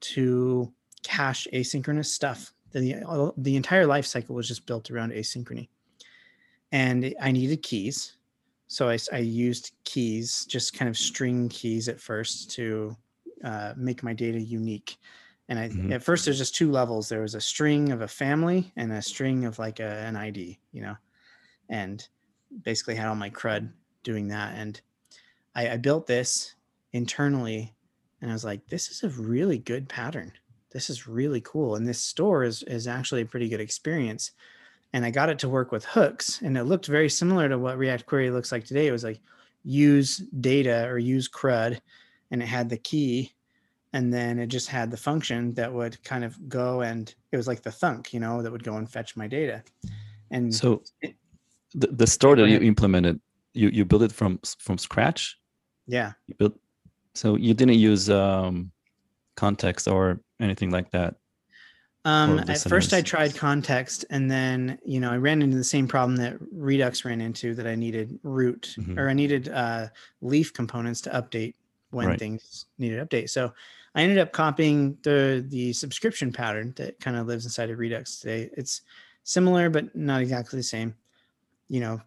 [0.00, 2.52] to cache asynchronous stuff.
[2.72, 5.68] The, the entire life cycle was just built around asynchrony
[6.72, 8.16] and I needed keys.
[8.68, 12.96] So I, I used keys, just kind of string keys at first to
[13.44, 14.96] uh, make my data unique.
[15.48, 15.92] And I, Mhm.
[15.92, 17.08] at first, there's just two levels.
[17.08, 20.58] There was a string of a family and a string of like a, an ID,
[20.72, 20.96] you know,
[21.68, 22.06] and
[22.62, 23.70] basically had all my crud
[24.02, 24.54] doing that.
[24.56, 24.80] And
[25.54, 26.54] I, I built this
[26.92, 27.74] internally,
[28.20, 30.32] and I was like, this is a really good pattern.
[30.70, 34.32] This is really cool, and this store is is actually a pretty good experience
[34.92, 37.76] and I got it to work with hooks, and it looked very similar to what
[37.76, 38.86] React Query looks like today.
[38.86, 39.20] It was like
[39.64, 41.80] use data or use CRUD,
[42.30, 43.34] and it had the key,
[43.92, 47.46] and then it just had the function that would kind of go and it was
[47.46, 49.62] like the thunk, you know, that would go and fetch my data.
[50.30, 51.16] And So it-
[51.74, 53.20] the, the store that you implemented
[53.54, 55.36] you you built it from from scratch.
[55.86, 56.12] Yeah.
[56.26, 56.58] You built
[57.14, 58.70] so you didn't use um,
[59.36, 61.14] context or anything like that.
[62.04, 65.88] Um, at first, I tried context, and then you know I ran into the same
[65.88, 68.96] problem that Redux ran into that I needed root Mhm.
[68.96, 69.88] or I needed uh,
[70.20, 71.54] leaf components to update
[71.90, 72.18] when Right.
[72.18, 73.30] things needed update.
[73.30, 73.52] So
[73.96, 78.20] I ended up copying the the subscription pattern that kind of lives inside of Redux
[78.20, 78.50] today.
[78.56, 78.82] It's
[79.24, 80.94] similar but not exactly the same.
[81.68, 82.00] You know,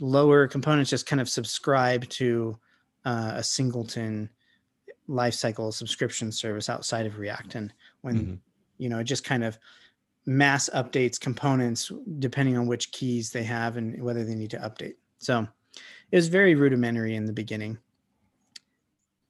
[0.00, 2.58] lower components just kind of subscribe to
[3.04, 4.30] uh, a singleton
[5.08, 8.40] lifecycle subscription service outside of React, and when Mhm.
[8.78, 9.58] you know it just kind of
[10.26, 14.96] mass updates components depending on which keys they have and whether they need to update.
[15.18, 15.46] So
[16.10, 17.78] it was very rudimentary in the beginning.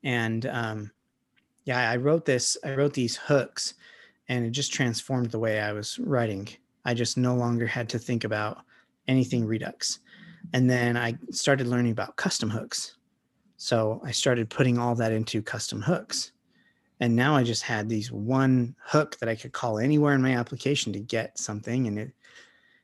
[0.03, 0.91] And um,
[1.65, 3.75] yeah i wrote this i wrote these hooks
[4.29, 6.49] and it just transformed the way i was writing.
[6.85, 8.65] I just no longer had to think about
[9.09, 10.01] anything redux.
[10.53, 12.97] And then i started learning about custom hooks.
[13.57, 16.33] So i started putting all that into custom hooks.
[17.01, 20.37] And now i just had these one hook that i could call anywhere in my
[20.37, 21.87] application to get something.
[21.87, 22.13] And it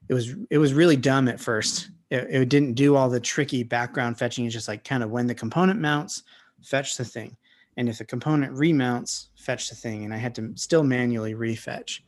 [0.08, 1.90] it was it was really dumb at first.
[2.10, 4.44] It, it didn't do all the tricky background fetching.
[4.44, 6.24] It's just like kind of when the component mounts
[6.62, 7.36] fetch the thing.
[7.76, 10.04] And if the component remounts fetch the thing.
[10.04, 12.00] And i had to still manually refetch.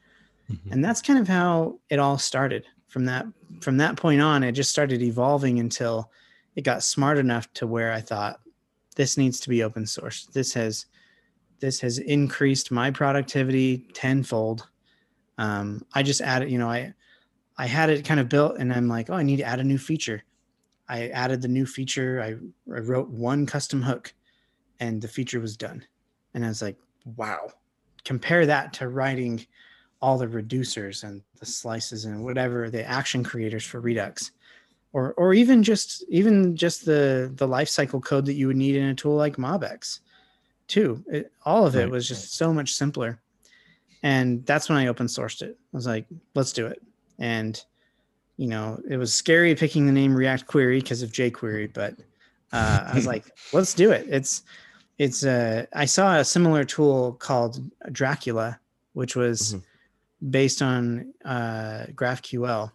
[0.50, 0.72] Mhm.
[0.72, 3.26] and that's kind of how it all started from that
[3.60, 6.12] from that point on it just started evolving until
[6.54, 8.38] it got smart enough to where i thought
[8.94, 10.26] this needs to be open source.
[10.26, 10.86] This has
[11.58, 14.68] this has increased my productivity tenfold.
[15.38, 16.94] Um, i just added you know i
[17.58, 19.64] i had it kind of built and i'm like oh i need to add a
[19.64, 20.22] new feature.
[20.88, 22.20] I added the new feature.
[22.22, 22.36] I,
[22.72, 24.14] I wrote one custom hook
[24.78, 25.84] and the feature was done.
[26.32, 26.76] And i was like
[27.16, 27.50] wow.
[28.04, 29.44] Compare that to writing
[30.04, 34.32] all the reducers and the slices and whatever the action creators for redux.
[34.92, 38.84] Or or even just even just the the lifecycle code that you would need in
[38.84, 40.00] a tool like mobx
[40.68, 41.02] too.
[41.08, 43.18] It, all of it was just so much simpler.
[44.02, 45.56] And that's when i open sourced it.
[45.72, 46.82] I was like let's do it.
[47.18, 47.60] And
[48.36, 51.94] you know it was scary picking the name react query because of jquery but
[52.52, 53.24] uh, i was like
[53.54, 54.06] let's do it.
[54.08, 54.42] It's
[54.98, 57.54] it's uh i saw a similar tool called
[57.90, 58.60] dracula
[58.92, 59.62] which was Mhm.
[60.30, 62.70] Based on uh graphql.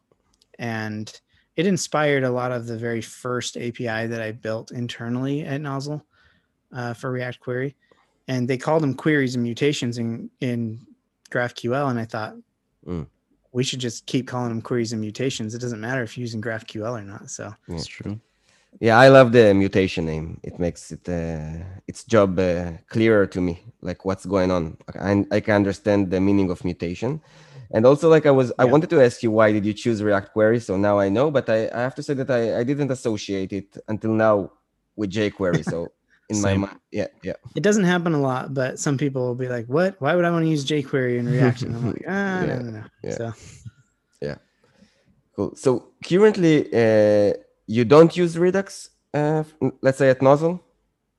[0.60, 1.22] And
[1.56, 6.06] it inspired a lot of the very first api that i built internally at nozzle
[6.74, 7.76] uh, for react query.
[8.28, 10.86] And they called them queries and mutations in in
[11.32, 11.90] graphql.
[11.90, 12.36] And i thought
[12.88, 13.08] Mm.
[13.52, 15.54] we should just keep calling them queries and mutations.
[15.54, 17.30] It doesn't matter if you're using graphql or not.
[17.30, 18.20] So That's true.
[18.80, 20.40] Yeah, I love the mutation name.
[20.44, 24.78] It makes it uh, its job uh, clearer to me, like what's going on.
[24.96, 27.20] I, I can understand the meaning of mutation,
[27.74, 30.32] and also like I was I wanted to ask you why did you choose React
[30.32, 30.60] Query?
[30.60, 33.52] So now I know, but I, I have to say that I, I didn't associate
[33.52, 34.52] it until now
[34.96, 35.66] with jQuery.
[35.66, 35.92] So
[36.30, 39.48] in my mind, yeah, yeah, it doesn't happen a lot but some people will be
[39.48, 42.40] like what why would i want to use jquery in react and i'm like ah
[42.46, 43.18] Yeah, no no no yeah.
[43.18, 43.34] so
[45.40, 45.56] cool.
[45.56, 47.34] So currently, uh,
[47.70, 49.44] you don't use Redux, uh,
[49.82, 50.60] let's say at Nozzle.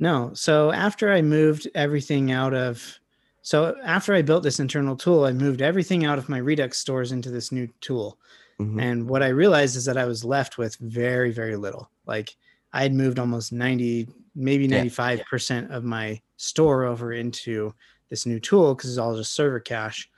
[0.00, 0.32] No.
[0.34, 2.98] So after I moved everything out of,
[3.42, 7.12] so after I built this internal tool, I moved everything out of my Redux stores
[7.12, 8.18] into this new tool.
[8.58, 8.82] Mhm.
[8.82, 11.88] And what I realized is that I was left with very, very little.
[12.04, 12.36] Like
[12.72, 17.72] I had moved almost 90, maybe 95% of my store over into
[18.08, 20.10] this new tool because it's all just server cache.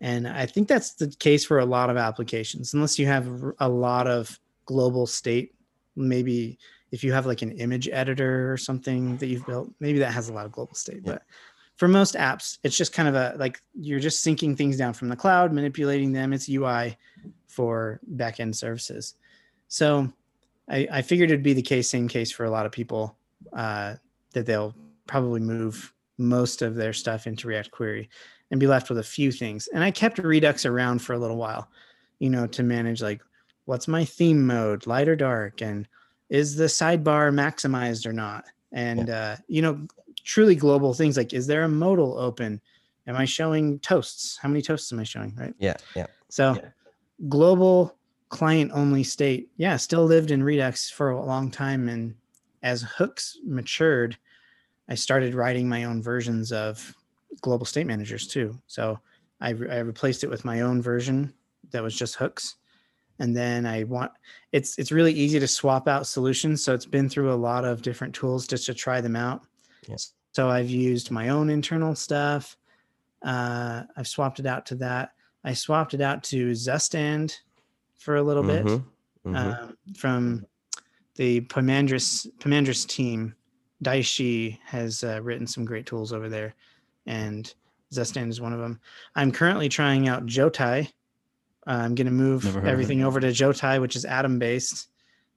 [0.00, 3.68] And I think that's the case for a lot of applications, unless you have a
[3.68, 5.52] lot of global state.
[5.96, 6.58] Maybe
[6.92, 10.28] if you have like an image editor or something that you've built, maybe that has
[10.28, 11.00] a lot of global state.
[11.04, 11.12] Yeah.
[11.12, 11.22] But
[11.76, 15.08] for most apps, it's just kind of a like you're just syncing things down from
[15.08, 16.32] the cloud, manipulating them.
[16.32, 16.96] It's UI
[17.48, 19.14] for backend services.
[19.68, 20.12] So
[20.68, 23.16] I, I figured it'd be the case, same case for a lot of people,
[23.52, 23.94] uh,
[24.32, 24.74] that they'll
[25.06, 28.08] probably move most of their stuff into React Query
[28.50, 29.68] and be left with a few things.
[29.68, 31.68] And I kept Redux around for a little while,
[32.18, 33.20] you know, to manage like
[33.66, 35.86] what's my theme mode, light or dark, and
[36.30, 38.46] is the sidebar maximized or not?
[38.72, 39.86] And uh, you know,
[40.24, 42.60] truly global things like is there a modal open?
[43.06, 44.38] Am I showing toasts?
[44.40, 45.34] How many toasts am I showing?
[45.36, 45.54] Right.
[45.58, 46.06] Yeah, yeah.
[46.28, 46.70] So Yeah.
[47.28, 47.96] global
[48.28, 51.88] client only state, yeah, still lived in Redux for a long time.
[51.88, 52.16] And
[52.62, 54.18] as hooks matured,
[54.88, 56.94] I started writing my own versions of
[57.40, 58.56] global state managers too.
[58.66, 58.98] So
[59.40, 61.32] I, re- I replaced it with my own version
[61.70, 62.56] that was just hooks.
[63.18, 64.12] And then I want
[64.52, 66.62] it's it's really easy to swap out solutions.
[66.62, 69.46] So it's been through a lot of different tools just to try them out.
[69.88, 70.12] Yes.
[70.32, 72.56] So I've used my own internal stuff.
[73.22, 75.12] Uh, I've swapped it out to that.
[75.44, 77.34] I swapped it out to Zustand
[77.96, 78.84] for a little bit Mhm,
[79.26, 79.36] mhm.
[79.36, 80.44] um, from
[81.14, 83.34] the Poimandres Poimandres team,
[83.82, 86.54] Daishi has uh, written some great tools over there,
[87.06, 87.52] and
[87.92, 88.80] Zustand is one of them.
[89.14, 90.92] I'm currently trying out Jotai.
[91.66, 92.72] I'm going to move Never heard of it.
[92.72, 94.88] everything over to Jotai, which is atom based.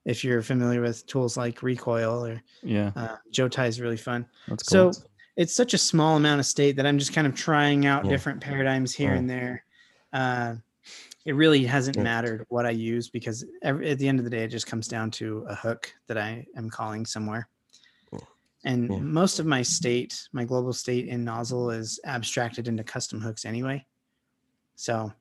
[0.05, 4.25] If you're familiar with tools like Recoil or Yeah, uh, Jotai is really fun.
[4.47, 4.93] that's cool.
[4.93, 5.01] So
[5.35, 8.11] it's such a small amount of state that I'm just kind of trying out Yeah.
[8.11, 9.17] different paradigms here Yeah.
[9.17, 9.65] and there.
[10.13, 10.55] Uh,
[11.25, 12.03] it really hasn't Yeah.
[12.03, 14.87] mattered what I use because every, at the end of the day, it just comes
[14.87, 17.47] down to a hook that I am calling somewhere.
[18.13, 18.19] Yeah.
[18.63, 18.99] And Yeah.
[18.99, 23.85] most of my state, my global state in nozzle is abstracted into custom hooks anyway.
[24.75, 25.11] So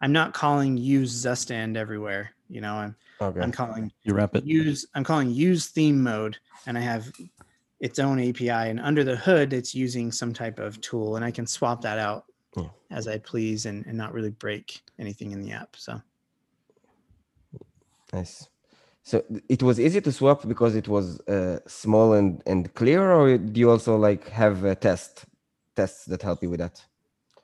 [0.00, 2.32] I'm not calling use Zustand everywhere.
[2.48, 3.40] You know, I'm Okay.
[3.40, 4.44] I'm calling you wrap it.
[4.44, 6.36] use i'm calling use theme mode
[6.66, 7.10] and i have
[7.80, 11.30] its own api and under the hood it's using some type of tool and i
[11.30, 12.24] can swap that out
[12.56, 12.68] Yeah.
[12.90, 16.00] as i please and, and not really break anything in the app so
[18.12, 18.48] Nice.
[19.02, 23.38] So it was easy to swap because it was uh, small and, and clear, or
[23.38, 25.24] do you also like have a test
[25.74, 26.84] tests that help you with that?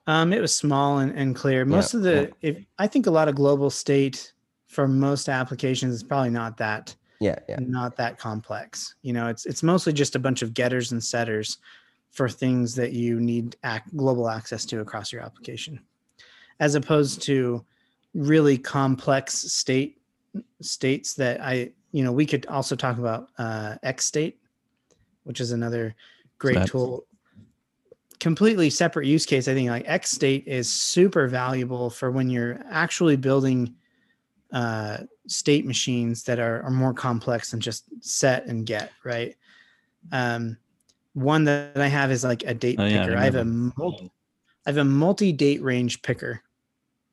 [0.07, 1.65] Um, it was small and, and clear.
[1.65, 4.33] Most of the if i think a lot of global state
[4.67, 8.97] for most applications is probably not that Yeah, yeah, not that complex.
[9.03, 11.59] You know it's it's mostly just a bunch of getters and setters
[12.11, 15.81] for things that you need ac- global access to across your application
[16.61, 17.65] as opposed to
[18.15, 20.01] really complex state
[20.61, 24.35] states that i you know we could also talk about uh, XState
[25.25, 25.95] which is another
[26.39, 27.07] great tool
[28.23, 33.17] completely separate use case i think like XState is super valuable for when you're actually
[33.17, 33.75] building
[34.53, 39.35] uh, state machines that are, are more complex than just set and get right?
[40.13, 40.57] Um,
[41.15, 43.17] one that i have is like a date Oh, yeah, I picker.
[43.19, 44.13] I have a multi,
[44.65, 46.43] i have a multi-date range picker.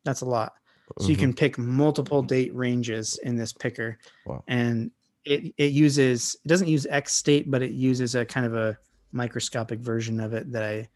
[0.06, 0.54] That's a lot.
[1.00, 1.20] So you Mhm.
[1.20, 4.44] can pick multiple date ranges in this picker Wow.
[4.48, 4.92] and
[5.26, 8.78] it, it uses it doesn't use XState but it uses a kind of a
[9.12, 10.88] microscopic version of it that i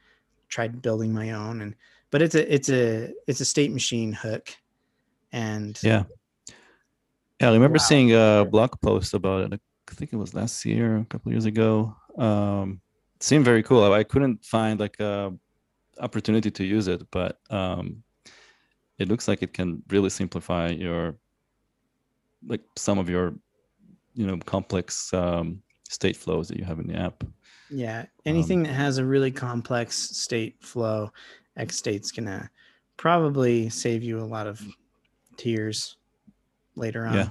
[0.54, 1.74] tried building my own and
[2.12, 4.46] but it's a it's a it's a state machine hook
[5.32, 6.04] and Yeah.
[7.40, 7.90] Yeah, I remember Wow.
[7.90, 9.60] seeing a blog post about it.
[9.90, 11.96] I think it was last year, a couple years ago.
[12.18, 12.80] Um,
[13.16, 13.82] it seemed very cool.
[13.92, 15.34] I couldn't find like a
[16.00, 18.04] opportunity to use it, but um,
[19.00, 21.18] it looks like it can really simplify your
[22.48, 23.34] like some of your
[24.14, 27.24] you know complex um, state flows that you have in the app.
[27.74, 31.12] Yeah anything that has a really complex state flow
[31.58, 32.50] XState's gonna
[32.98, 34.62] probably save you a lot of
[35.38, 35.98] tears
[36.76, 37.30] later on Yeah.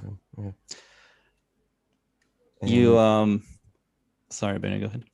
[2.61, 3.43] And- You um,
[4.31, 5.05] sorry, Benny, go ahead.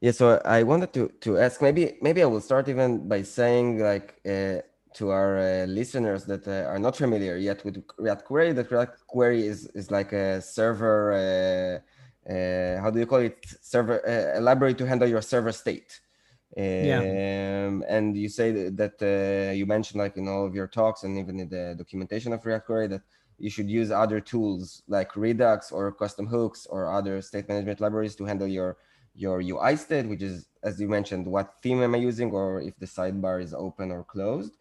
[0.00, 3.78] Yeah, so I wanted to to ask maybe maybe I will start even by saying
[3.78, 4.60] like uh,
[4.96, 9.06] to our uh, listeners that uh, are not familiar yet with React Query that React
[9.06, 11.82] Query is is like a server
[12.28, 16.00] uh, how do you call it server uh, a library to handle your server state.
[16.56, 21.02] Um, and you say that, that uh, you mentioned like in all of your talks
[21.02, 23.02] and even in the documentation of React Query that
[23.38, 28.14] you should use other tools like Redux or custom hooks or other state management libraries
[28.16, 28.76] to handle your
[29.16, 32.76] your UI state, which is, as you mentioned, what theme am I using or if
[32.78, 34.56] the sidebar is open or closed.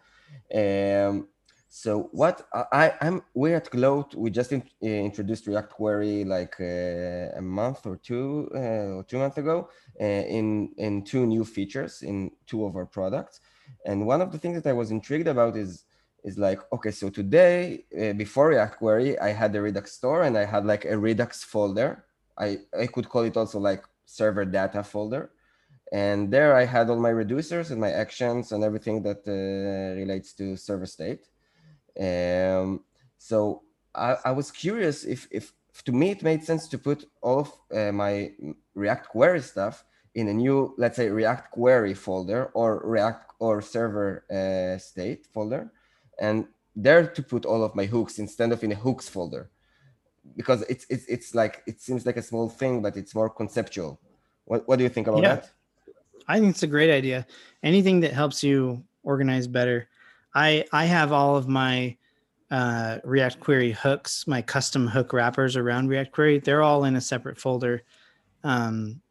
[0.54, 1.28] Um,
[1.76, 6.54] so what I, I'm, we're at Gloat, we just in, uh, introduced React Query like
[6.60, 9.70] uh, a month or two, uh, or two months ago
[10.00, 13.40] in, in two new features in two of our products.
[13.88, 15.86] And one of the things that I was intrigued about is,
[16.24, 17.86] is like, okay, so today,
[18.18, 22.06] before React Query, I had the Redux store and I had like a Redux folder.
[22.38, 25.32] I, I could call it also like server data folder.
[25.92, 29.26] And there I had all my reducers and my actions and everything that
[29.98, 31.30] relates to server state.
[32.00, 32.84] Um,
[33.18, 33.62] so
[33.96, 35.54] I, I was curious if, if
[35.86, 38.32] to me it made sense to put all of uh, my
[38.76, 39.84] React query stuff
[40.16, 45.72] in a new, let's say React query folder or React or server uh, state folder,
[46.20, 49.50] and there to put all of my hooks instead of in a hooks folder
[50.36, 54.00] because it's it's it's like it seems like a small thing, but it's more conceptual.
[54.46, 55.36] What what do you think about Yeah.
[55.36, 55.52] that?
[56.28, 57.28] I think it's a great idea.
[57.64, 59.90] Anything that helps you organize better.
[60.36, 61.96] I I have all of my
[62.52, 66.40] uh, React Query hooks, my custom hook wrappers around React Query.
[66.40, 67.82] They're all in a separate folder
[68.44, 69.02] um,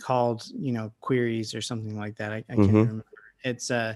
[0.00, 2.32] called you know queries or something like that.
[2.32, 2.74] I, I can't Mhm.
[2.74, 3.04] remember.
[3.44, 3.94] It's uh,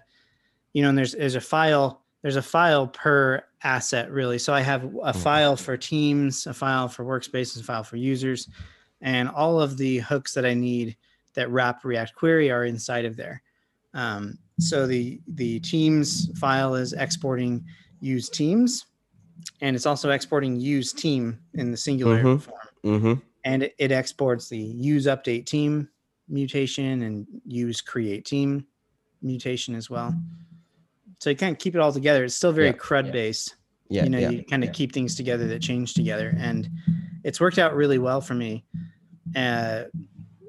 [0.73, 4.39] you know, and there's there's a file there's a file per asset really.
[4.39, 8.49] So I have a file for teams, a file for workspaces, a file for users,
[9.01, 10.97] and all of the hooks that I need
[11.35, 13.43] that wrap React Query are inside of there.
[13.95, 17.65] Um, so the the teams file is exporting
[18.01, 18.87] use teams,
[19.61, 22.41] and it's also exporting use team in the singular Mhm.
[22.43, 22.59] form.
[22.85, 23.13] Mm-hmm.
[23.45, 25.89] and it, it exports the use update team
[26.29, 28.65] mutation and use create team
[29.23, 30.15] mutation as well.
[31.19, 32.23] So you kind of keep it all together.
[32.25, 33.13] It's still very Yeah, CRUD yeah.
[33.13, 33.55] based.
[33.89, 34.05] Yeah.
[34.05, 34.31] you know, yeah.
[34.31, 34.75] you kind of yeah.
[34.75, 36.69] keep things together that change together, and
[37.25, 38.65] it's worked out really well for me.
[39.35, 39.85] Uh,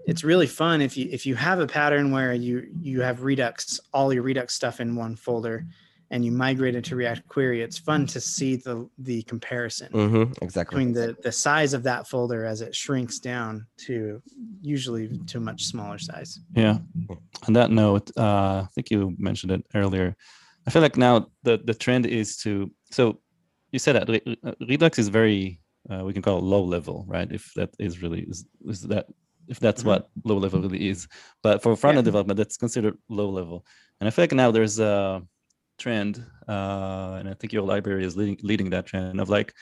[0.09, 3.79] it's really fun if you if you have a pattern where you you have Redux
[3.93, 5.65] all your Redux stuff in one folder,
[6.11, 7.61] and you migrate it to React Query.
[7.61, 10.33] It's fun to see the the comparison Mm-hmm.
[10.41, 10.75] Exactly.
[10.75, 14.21] between the the size of that folder as it shrinks down to
[14.61, 16.39] usually to a much smaller size.
[16.55, 16.77] Yeah.
[17.47, 20.15] On that note, uh, I think you mentioned it earlier.
[20.67, 22.51] I feel like now the the trend is to
[22.91, 23.03] so
[23.71, 27.05] you said that Re- Re- Redux is very uh, we can call it low level,
[27.07, 27.31] right?
[27.31, 29.05] If that is really is, is that
[29.49, 29.87] if that's Mhm.
[29.87, 31.07] what low level really is.
[31.41, 32.11] But for front end Yeah.
[32.11, 33.65] development, that's considered low level.
[33.99, 35.21] And I feel like now there's a
[35.77, 39.53] trend, uh, and I think your library is leading leading that trend of like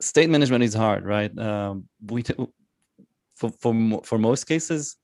[0.00, 1.36] state management is hard, right?
[1.38, 2.34] Um, we t-
[3.36, 3.72] for for
[4.04, 4.96] for most cases,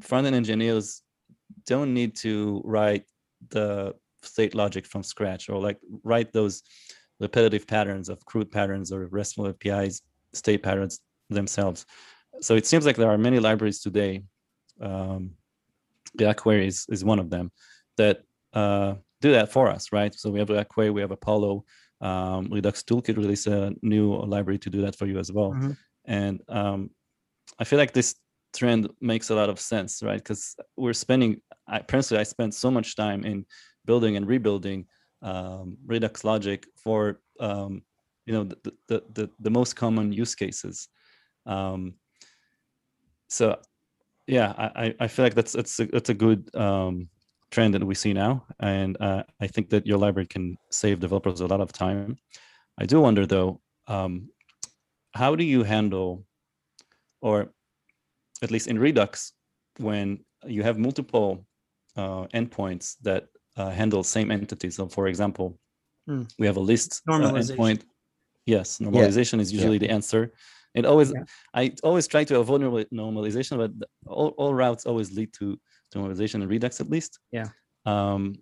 [0.00, 1.02] front end engineers
[1.66, 3.04] don't need to write
[3.50, 6.62] the state logic from scratch or like write those
[7.20, 11.86] repetitive patterns of CRUD patterns or RESTful APIs state patterns themselves.
[12.40, 14.22] So it seems like there are many libraries today.
[14.80, 15.32] Um,
[16.18, 17.50] React is, is one of them
[17.96, 18.22] that
[18.52, 20.14] uh, do that for us, right?
[20.14, 21.64] So we have React we have Apollo.
[22.00, 25.52] Um, Redux Toolkit released a new library to do that for you as well.
[25.52, 25.76] Mhm.
[26.04, 26.90] And um,
[27.58, 28.14] I feel like this
[28.54, 30.18] trend makes a lot of sense, right?
[30.18, 33.46] Because we're spending, I personally, I spent so much time in
[33.84, 34.86] building and rebuilding
[35.22, 37.82] um, Redux logic for, um,
[38.26, 40.88] you know, the, the, the, the most common use cases.
[41.46, 41.94] Um,
[43.28, 43.60] so,
[44.26, 47.08] yeah, I, I- I feel like that's it's a, it's a good um,
[47.50, 51.40] trend that we see now, and uh, I think that your library can save developers
[51.40, 52.16] a lot of time.
[52.78, 54.30] I do wonder though, um,
[55.14, 56.26] how do you handle,
[57.22, 57.52] or
[58.42, 59.32] at least in Redux,
[59.78, 61.46] when you have multiple
[61.96, 64.76] uh, endpoints that uh, handle same entities.
[64.76, 65.58] So, for example,
[66.06, 66.22] Hmm.
[66.38, 67.82] we have a list uh, endpoint.
[68.46, 70.32] Yes, normalization is usually the answer.
[70.76, 71.24] It always, Yeah.
[71.54, 72.60] I always try to avoid
[72.92, 73.72] normalization, but
[74.06, 75.58] all, all routes always lead to,
[75.90, 77.18] to normalization in Redux at least.
[77.32, 77.48] Yeah.
[77.86, 78.36] Um,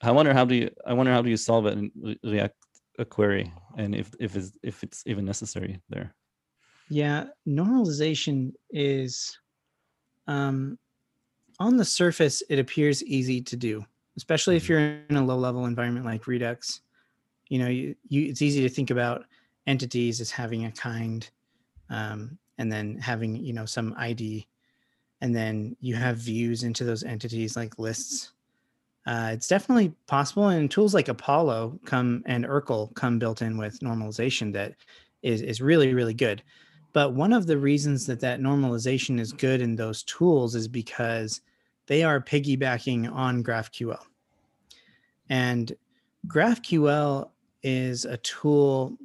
[0.00, 2.56] I wonder how do you, I wonder how do you solve it in Re- React
[2.98, 6.14] a query, and if if it's if it's even necessary there.
[6.88, 9.38] Yeah, normalization is
[10.26, 10.78] um,
[11.58, 13.84] on the surface, it appears easy to do,
[14.16, 14.68] especially if Mhm.
[14.68, 16.80] you're in a low level environment like Redux.
[17.48, 19.26] You know, you, you it's easy to think about
[19.66, 21.28] entities as having a kind
[21.90, 24.46] um, and then having, you know, some ID.
[25.20, 28.32] And then you have views into those entities like lists.
[29.06, 30.48] Uh, it's definitely possible.
[30.48, 34.74] And tools like Apollo come and urql come built in with normalization that
[35.22, 36.42] is, is really, really good.
[36.92, 41.42] But one of the reasons that that normalization is good in those tools is because
[41.86, 44.00] they are piggybacking on GraphQL.
[45.28, 45.72] And
[46.26, 47.30] GraphQL
[47.62, 48.96] is a tool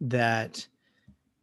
[0.00, 0.66] that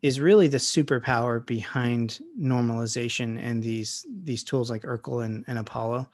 [0.03, 6.07] is really the superpower behind normalization and these these tools like urql and, and Apollo.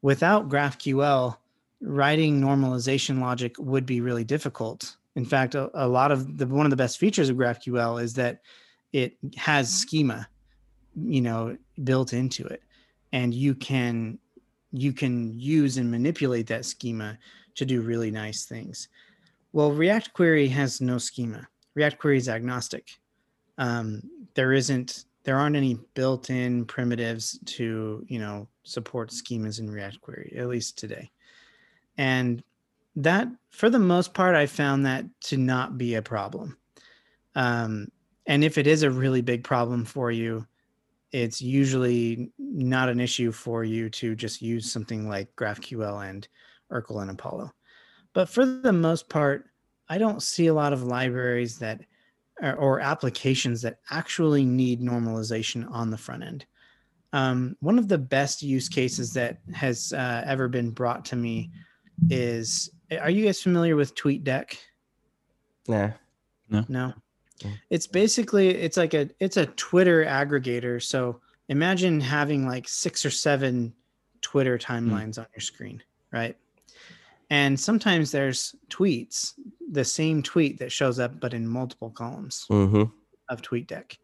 [0.00, 1.36] Without GraphQL,
[1.80, 4.96] writing normalization logic would be really difficult.
[5.16, 8.14] In fact, a, a lot of the one of the best features of GraphQL is
[8.14, 8.40] that
[8.92, 9.76] it has mm-hmm.
[9.76, 10.28] schema,
[10.94, 12.62] you know, built into it,
[13.12, 14.18] and you can
[14.70, 17.18] you can use and manipulate that schema
[17.56, 18.88] to do really nice things.
[19.52, 21.48] Well, React Query has no schema.
[21.74, 22.90] React Query is agnostic.
[23.58, 24.02] Um,
[24.34, 30.34] there isn't there aren't any built-in primitives to you know support schemas in React Query,
[30.38, 31.10] at least today.
[31.98, 32.42] And
[32.96, 36.56] that, for the most part, I found that to not be a problem.
[37.34, 37.88] Um,
[38.26, 40.46] and if it is a really big problem for you,
[41.12, 46.26] it's usually not an issue for you to just use something like GraphQL and
[46.72, 47.52] urql and Apollo.
[48.12, 49.46] But for the most part,
[49.88, 51.80] I don't see a lot of libraries that
[52.42, 56.46] or, or applications that actually need normalization on the front end.
[57.12, 61.50] Um, one of the best use cases that has uh, ever been brought to me
[62.10, 62.70] is
[63.00, 64.56] are you guys familiar with TweetDeck?
[65.66, 65.92] Yeah.
[66.68, 66.92] No.
[67.42, 67.58] Mm.
[67.70, 70.82] It's basically it's like a it's a Twitter aggregator.
[70.82, 73.72] So imagine having like six or seven
[74.20, 75.82] Twitter timelines on your screen,
[76.12, 76.36] right?
[77.30, 79.32] And sometimes there's tweets,
[79.72, 82.84] the same tweet that shows up but in multiple columns Mm-hmm.
[83.28, 83.96] of TweetDeck.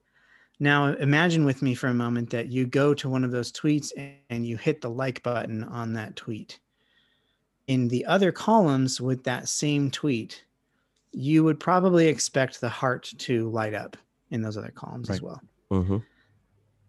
[0.58, 3.90] Now imagine with me for a moment that you go to one of those tweets
[4.30, 6.58] and you hit the like button on that tweet.
[7.68, 10.44] In the other columns with that same tweet,
[11.12, 13.96] you would probably expect the heart to light up
[14.30, 15.16] in those other columns Right.
[15.16, 15.40] as well.
[15.70, 15.98] Mm-hmm.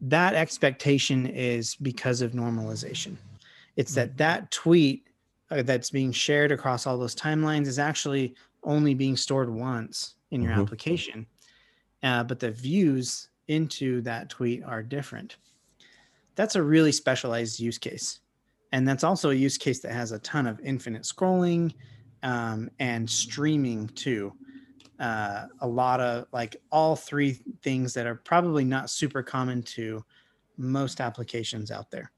[0.01, 3.17] That expectation is because of normalization.
[3.75, 5.07] It's that that tweet
[5.61, 10.53] that's being shared across all those timelines is actually only being stored once in your
[10.53, 10.59] Mhm.
[10.61, 11.27] application,
[12.01, 15.37] uh, but the views into that tweet are different.
[16.35, 18.21] That's a really specialized use case.
[18.71, 21.75] And that's also a use case that has a ton of infinite scrolling
[22.23, 24.33] um, and streaming too.
[24.99, 30.03] Uh, a lot of like all three things that are probably not super common to
[30.57, 32.11] most applications out there.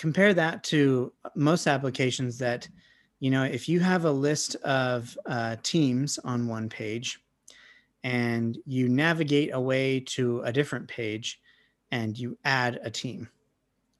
[0.00, 2.66] Compare that to most applications that,
[3.20, 7.20] you know, if you have a list of uh, teams on one page
[8.02, 11.38] and you navigate away to a different page
[11.90, 13.28] and you add a team,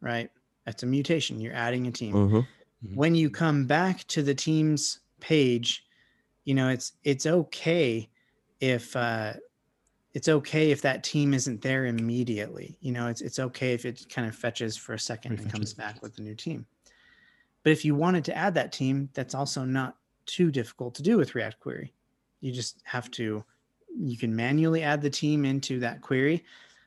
[0.00, 0.30] right?
[0.64, 1.38] That's a mutation.
[1.38, 2.94] You're adding a team Mm-hmm.
[2.94, 5.84] when you come back to the team's page
[6.46, 8.08] you know it's it's okay
[8.60, 9.34] if uh
[10.12, 14.06] it's okay if that team isn't there immediately you know it's it's okay if it
[14.08, 16.66] kind of fetches for a second and comes back with a new team.
[17.62, 19.96] But if you wanted to add that team that's also not
[20.26, 21.92] too difficult to do with react query.
[22.40, 23.44] You just have to
[23.98, 26.44] you can manually add the team into that query.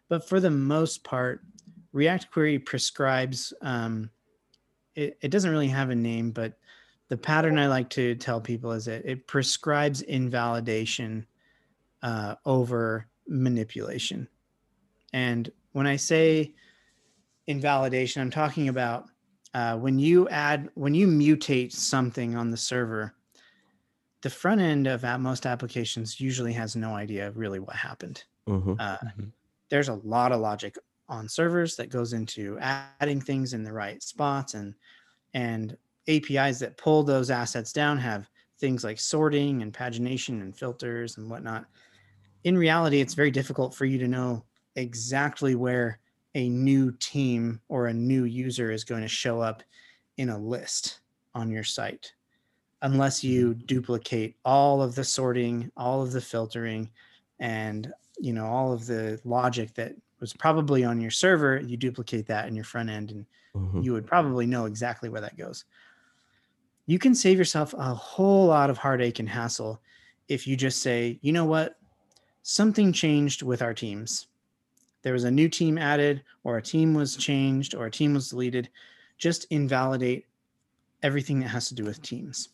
[0.07, 1.41] But for the most part
[1.91, 4.09] react query prescribes um,
[4.95, 6.53] it, it doesn't really have a name, but
[7.09, 11.25] the pattern I like to tell people is that it prescribes invalidation
[12.01, 14.27] uh, over manipulation.
[15.13, 16.55] And when I say
[17.47, 19.09] invalidation, I'm talking about
[19.53, 23.15] uh, when you add, when you mutate something on the server,
[24.21, 28.23] the front end of at most applications usually has no idea really what happened.
[28.47, 28.73] Mm-hmm.
[28.79, 29.33] Uh, Mhm.
[29.69, 30.77] there's a lot of logic
[31.09, 34.75] on servers that goes into adding things in the right spots and
[35.33, 41.17] and APIs that pull those assets down have things like sorting and pagination and filters
[41.17, 41.67] and whatnot.
[42.43, 44.43] In reality, it's very difficult for you to know
[44.75, 45.99] exactly where
[46.35, 49.63] a new team or a new user is going to show up
[50.17, 51.01] in a list
[51.35, 52.13] on your site
[52.81, 56.91] unless you duplicate all of the sorting, all of the filtering,
[57.39, 62.27] and you know all of the logic that was probably on your server you duplicate
[62.27, 63.25] that in your front end and
[63.55, 63.81] Mm-hmm.
[63.83, 65.65] you would probably know exactly where that goes.
[66.87, 69.81] You can save yourself a whole lot of heartache and hassle
[70.27, 71.77] if you just say you know what
[72.43, 74.27] something changed with our teams.
[75.01, 78.29] There was a new team added or a team was changed or a team was
[78.29, 78.69] deleted
[79.17, 80.25] just invalidate
[81.01, 82.49] everything that has to do with teams.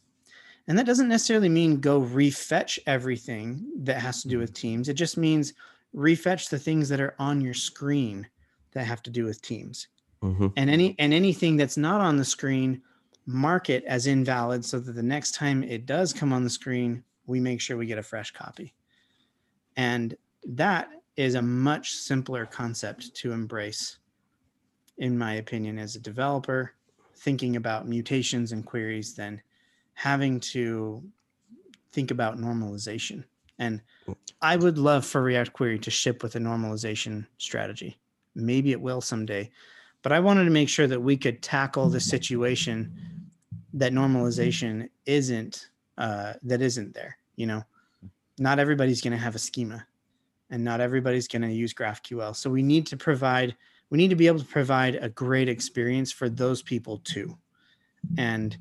[0.68, 4.88] And that doesn't necessarily mean go refetch everything that has to do with teams.
[4.88, 5.54] It just means
[5.96, 8.28] refetch the things that are on your screen
[8.72, 9.88] that have to do with teams.
[10.22, 10.48] Mm-hmm.
[10.58, 12.82] and any and anything that's not on the screen
[13.26, 17.06] mark it as invalid so that the next time it does come on the screen
[17.26, 18.74] we make sure we get a fresh copy
[19.80, 24.00] and that is a much simpler concept to embrace
[24.98, 26.74] in my opinion as a developer
[27.16, 29.42] thinking about mutations and queries than
[29.94, 31.02] having to
[31.94, 33.24] think about normalization.
[33.58, 33.82] And
[34.42, 37.98] i would love for react query to ship with a normalization strategy.
[38.36, 39.50] Maybe it will someday.
[40.02, 42.78] But I wanted to make sure that we could tackle the situation
[43.74, 47.18] that normalization isn't uh, that isn't there.
[47.38, 47.64] You know,
[48.40, 49.86] not everybody's going to have a schema,
[50.50, 52.36] and not everybody's going to use GraphQL.
[52.36, 53.56] So we need to provide
[53.90, 57.38] we need to be able to provide a great experience for those people too,
[58.18, 58.58] and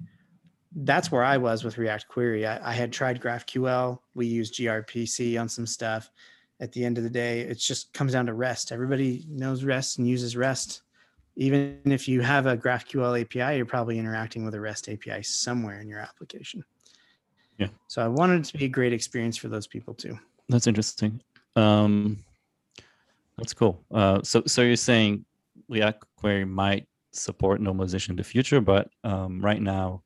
[0.75, 2.47] that's where I was with React Query.
[2.47, 3.99] I, I had tried GraphQL.
[4.15, 6.11] We used gRPC on some stuff.
[6.61, 8.73] At the end of the day, it just comes down to REST.
[8.73, 10.83] Everybody knows REST and uses REST
[11.39, 15.81] even if you have a GraphQL API, you're probably interacting with a REST API somewhere
[15.81, 16.65] in your application.
[17.59, 17.69] Yeah.
[17.89, 20.19] So I wanted it to be a great experience for those people too.
[20.49, 21.21] That's interesting.
[21.57, 22.25] Um,
[23.37, 23.85] that's cool.
[23.93, 25.25] Uh, so, so you're saying
[25.69, 30.03] React Query might support normalization in the future, but um, right now,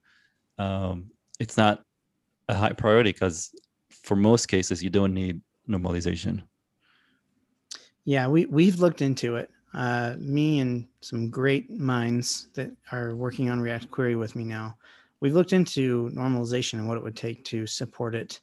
[0.58, 1.82] um, it's not
[2.48, 3.54] a high priority because
[3.90, 6.42] for most cases you don't need normalization.
[8.04, 9.50] Yeah, we we've looked into it.
[9.74, 14.76] Uh, me and some great minds that are working on React Query with me now.
[15.22, 18.40] We've looked into normalization and what it would take to support it.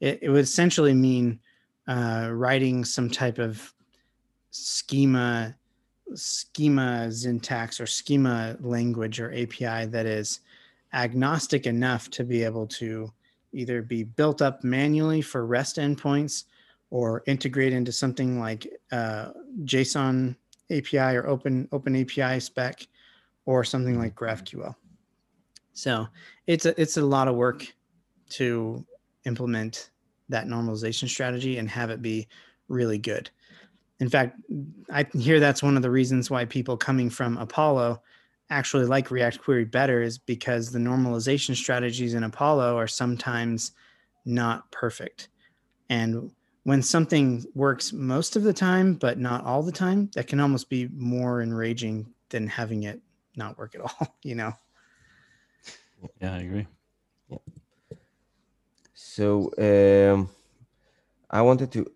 [0.00, 1.40] It, it would essentially mean
[1.88, 3.72] uh, writing some type of
[4.50, 5.56] schema
[6.12, 10.40] schema syntax or schema language or API that is
[10.92, 13.10] agnostic enough to be able to
[13.54, 16.44] either be built up manually for REST endpoints
[16.90, 19.30] or integrate into something like uh,
[19.64, 20.36] JSON
[20.70, 22.86] API or Open Open API spec
[23.46, 24.74] or something like GraphQL.
[25.72, 26.08] So
[26.46, 27.66] it's a it's a lot of work
[28.30, 28.84] to
[29.24, 29.90] implement
[30.28, 32.28] that normalization strategy and have it be
[32.68, 33.30] really good.
[33.98, 34.40] In fact,
[34.90, 38.00] I hear that's one of the reasons why people coming from Apollo
[38.48, 43.72] actually like React Query better is because the normalization strategies in Apollo are sometimes
[44.24, 45.28] not perfect.
[45.88, 46.32] And
[46.64, 50.68] when something works most of the time, but not all the time, that can almost
[50.68, 53.00] be more enraging than having it
[53.36, 54.52] not work at all, you know?
[56.20, 56.66] Yeah, I agree.
[57.28, 57.38] Yeah.
[58.94, 60.28] So um,
[61.30, 61.90] I wanted to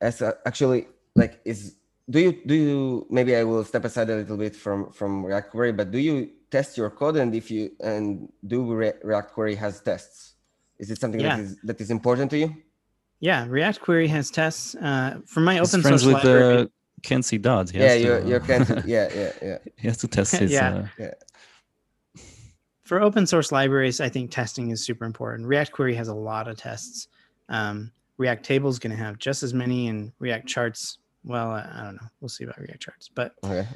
[0.00, 1.76] ask uh, actually like is
[2.08, 5.50] do you do you maybe I will step aside a little bit from from React
[5.50, 9.54] Query, but do you test your code and if you and do Re React Query
[9.56, 10.34] has tests?
[10.78, 11.36] Is it something Yeah.
[11.36, 12.54] that is that is important to you?
[13.20, 14.74] Yeah, React Query has tests.
[14.74, 16.66] Uh, for my He's open friends source with library, uh,
[17.02, 17.38] Kent C.
[17.38, 17.70] Dodds.
[17.70, 19.58] He yeah, has to, you're you're uh, can yeah yeah yeah.
[19.76, 20.52] he has to test his.
[20.52, 20.88] Yeah.
[21.00, 21.06] Uh,
[22.84, 25.48] for open source libraries, I think testing is super important.
[25.48, 27.08] React Query has a lot of tests.
[27.48, 30.98] Um, React Table is going to have just as many, and React Charts.
[31.24, 32.08] Well, I, I don't know.
[32.20, 33.66] We'll see about React Charts, but Okay.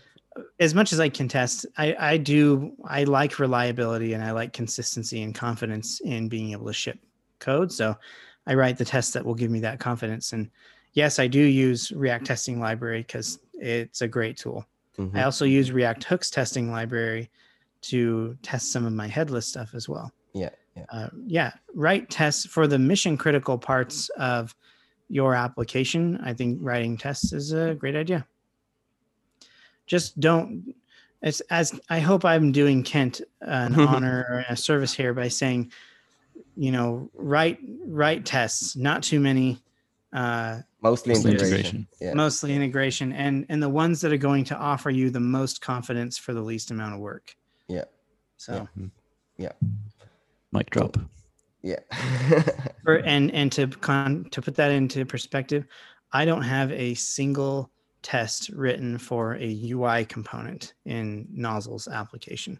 [0.60, 4.52] as much as I can test, I, I do I like reliability and I like
[4.52, 6.98] consistency and confidence in being able to ship
[7.38, 7.72] code.
[7.72, 7.96] So
[8.46, 10.32] I write the tests that will give me that confidence.
[10.34, 10.50] And
[10.92, 14.66] yes, I do use React testing library because it's a great tool.
[14.98, 15.16] Mhm.
[15.16, 17.30] I also use React hooks testing library
[17.82, 20.12] to test some of my headless stuff as well.
[20.34, 20.84] Yeah, yeah.
[20.90, 24.54] Uh, yeah, write tests for the mission critical parts of
[25.08, 26.18] your application.
[26.22, 28.26] I think writing tests is a great idea.
[29.86, 30.74] Just don't.
[31.22, 35.72] It's as I hope I'm doing Kent an honor or a service here by saying,
[36.56, 39.62] you know, write write tests, not too many.
[40.12, 41.56] Uh, Mostly Mostly integration.
[41.56, 41.88] integration.
[42.00, 42.14] Yeah.
[42.14, 46.16] mostly integration and and the ones that are going to offer you the most confidence
[46.16, 47.34] for the least amount of work
[48.38, 48.66] So,
[49.36, 49.52] yeah.
[49.60, 49.66] so
[50.52, 50.96] mic drop.
[51.62, 51.80] Yeah.
[52.84, 55.66] for, and and to con to put that into perspective
[56.12, 57.70] i don't have a single
[58.00, 62.58] test written for a ui component in nozzle's application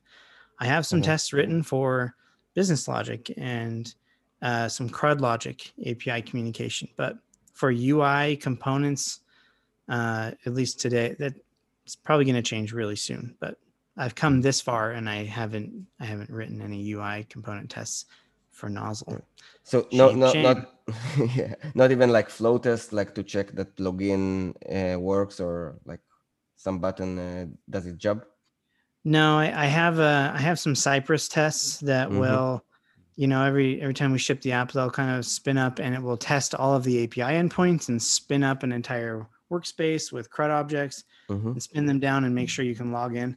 [0.58, 1.04] i have some Mhm.
[1.04, 2.14] tests written for
[2.54, 3.94] business logic and
[4.42, 7.16] uh, some crud logic api communication but
[7.54, 9.20] for ui components
[9.88, 11.34] uh, at least today that
[11.86, 13.58] it's probably going to change really soon but
[13.98, 18.06] i've come this far and i haven't i haven't written any ui component tests
[18.50, 19.20] for nozzle
[19.64, 20.42] So no, Shame, no, shame.
[20.42, 20.58] not
[21.36, 26.00] yeah, not even like flow test, like to check that login uh, works or like
[26.56, 28.24] some button uh, does its job.
[29.04, 32.18] No, I, I have a I have some Cypress tests that Mhm.
[32.20, 32.64] will,
[33.16, 35.94] you know, every every time we ship the app, they'll kind of spin up and
[35.94, 40.30] it will test all of the API endpoints and spin up an entire workspace with
[40.30, 41.52] CRUD objects Mhm.
[41.52, 43.36] and spin them down and make sure you can log in.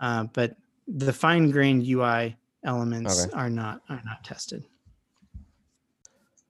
[0.00, 3.32] Uh, but the fine grained UI elements Okay.
[3.34, 4.64] are not are not tested.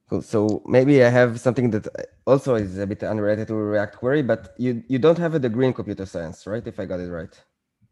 [0.09, 0.21] Cool.
[0.21, 1.87] So maybe I have something that
[2.27, 5.65] also is a bit unrelated to React Query, but you you don't have a degree
[5.65, 6.65] in computer science, right?
[6.65, 7.33] If I got it right.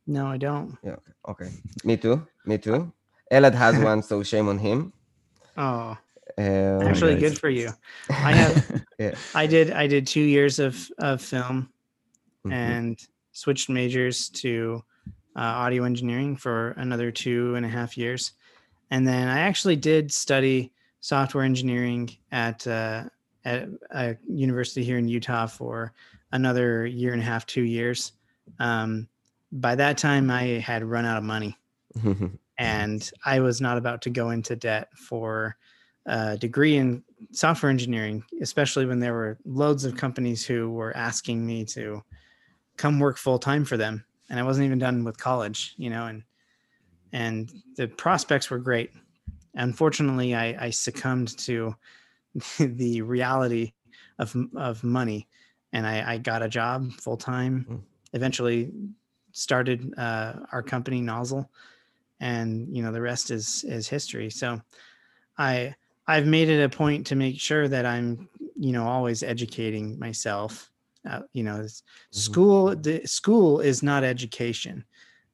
[0.06, 0.78] No, I don't.
[0.84, 0.98] Yeah.
[1.28, 1.46] Okay.
[1.46, 1.50] okay.
[1.84, 2.28] Me too.
[2.46, 2.92] Me too.
[3.32, 4.94] Elad has one, so shame on him.
[5.58, 5.98] Oh,
[6.38, 7.70] Um, actually, good for you.
[8.10, 9.16] I have Yeah.
[9.34, 11.70] I did I did two years of of film
[12.46, 12.54] mhm.
[12.54, 13.00] and
[13.32, 14.84] switched majors to
[15.36, 18.34] uh, audio engineering for another two and a half years.
[18.92, 20.72] And then I actually did study
[21.02, 23.06] software engineering at, uh,
[23.46, 25.94] at a university here in Utah for
[26.32, 28.14] another year and a half, two years.
[28.60, 29.08] Um,
[29.52, 31.58] by that time, I had run out of money
[32.58, 35.58] and I was not about to go into debt for
[36.06, 41.46] a degree in software engineering, especially when there were loads of companies who were asking
[41.46, 42.04] me to
[42.78, 44.04] come work full time for them,
[44.34, 46.24] and I wasn't even done with college, you know, and
[47.12, 48.90] and the prospects were great.
[49.54, 51.76] Unfortunately, I, I succumbed to
[52.58, 53.74] the reality
[54.18, 55.28] of of money,
[55.72, 57.68] and I, I got a job full time.
[57.70, 57.82] Mm.
[58.14, 58.72] Eventually,
[59.34, 61.48] started uh, our company Nozzle,
[62.20, 64.32] and you know the rest is is history.
[64.32, 64.60] So,
[65.38, 65.76] I
[66.08, 70.72] I've made it a point to make sure that I'm you know always educating myself.
[71.10, 74.86] Uh, you know, it's- school the school is not education.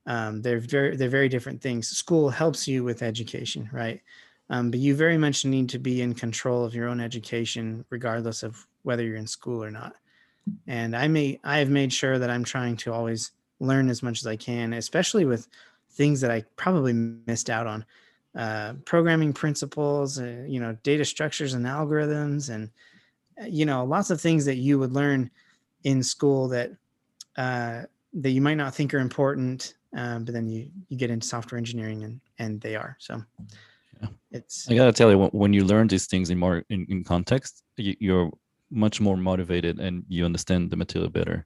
[0.05, 1.87] Um, they're very they're very different things.
[1.89, 4.01] School helps you with education, right?
[4.49, 8.41] Um, but you very much need to be in control of your own education, regardless
[8.41, 9.95] of whether you're in school or not.
[10.65, 14.21] And I may I have made sure that I'm trying to always learn as much
[14.21, 15.47] as I can, especially with
[15.91, 17.85] things that I probably missed out on
[18.35, 22.69] uh, programming principles, uh, you know, data structures and algorithms, and
[23.39, 25.29] uh, you know, lots of things that you would learn
[25.83, 26.71] in school that
[27.37, 31.27] uh, that you might not think are important, um, but then you you get into
[31.27, 32.95] software engineering and and they are.
[32.99, 33.23] So
[34.01, 34.09] Yeah.
[34.31, 37.63] it's I gotta tell you, when- you learn these things in more in, in context,
[37.77, 38.31] you, you're
[38.71, 41.45] much more motivated and you understand the material better.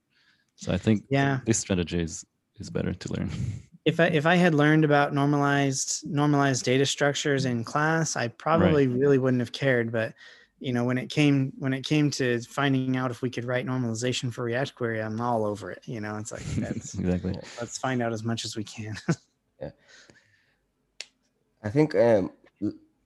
[0.55, 1.39] So I think Yeah.
[1.45, 2.25] this strategy is
[2.59, 3.29] is better to learn.
[3.85, 8.87] If I if I had learned about normalized normalized data structures in class, I probably
[8.87, 9.91] really wouldn't have cared.
[9.91, 10.13] But
[10.63, 13.65] you know, when it came when it came to finding out if we could write
[13.65, 15.81] normalization for React query, I'm all over it.
[15.85, 17.37] You know, it's like that's, exactly.
[17.59, 18.95] let's find out as much as we can.
[19.61, 19.71] yeah
[21.63, 22.31] I think um,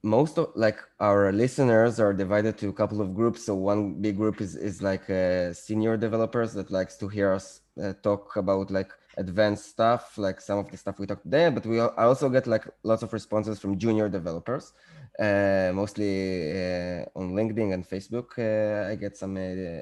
[0.02, 3.44] most of like our listeners are divided to a couple of groups.
[3.44, 7.60] So one big group is is like uh, senior developers that likes to hear us
[7.82, 11.50] uh, talk about like advanced stuff, like some of the stuff we talked today.
[11.50, 14.72] But we I also get like lots of responses from junior developers,
[15.18, 18.38] mostly uh, on LinkedIn and Facebook.
[18.38, 19.36] Uh, I get some.
[19.36, 19.80] Uh,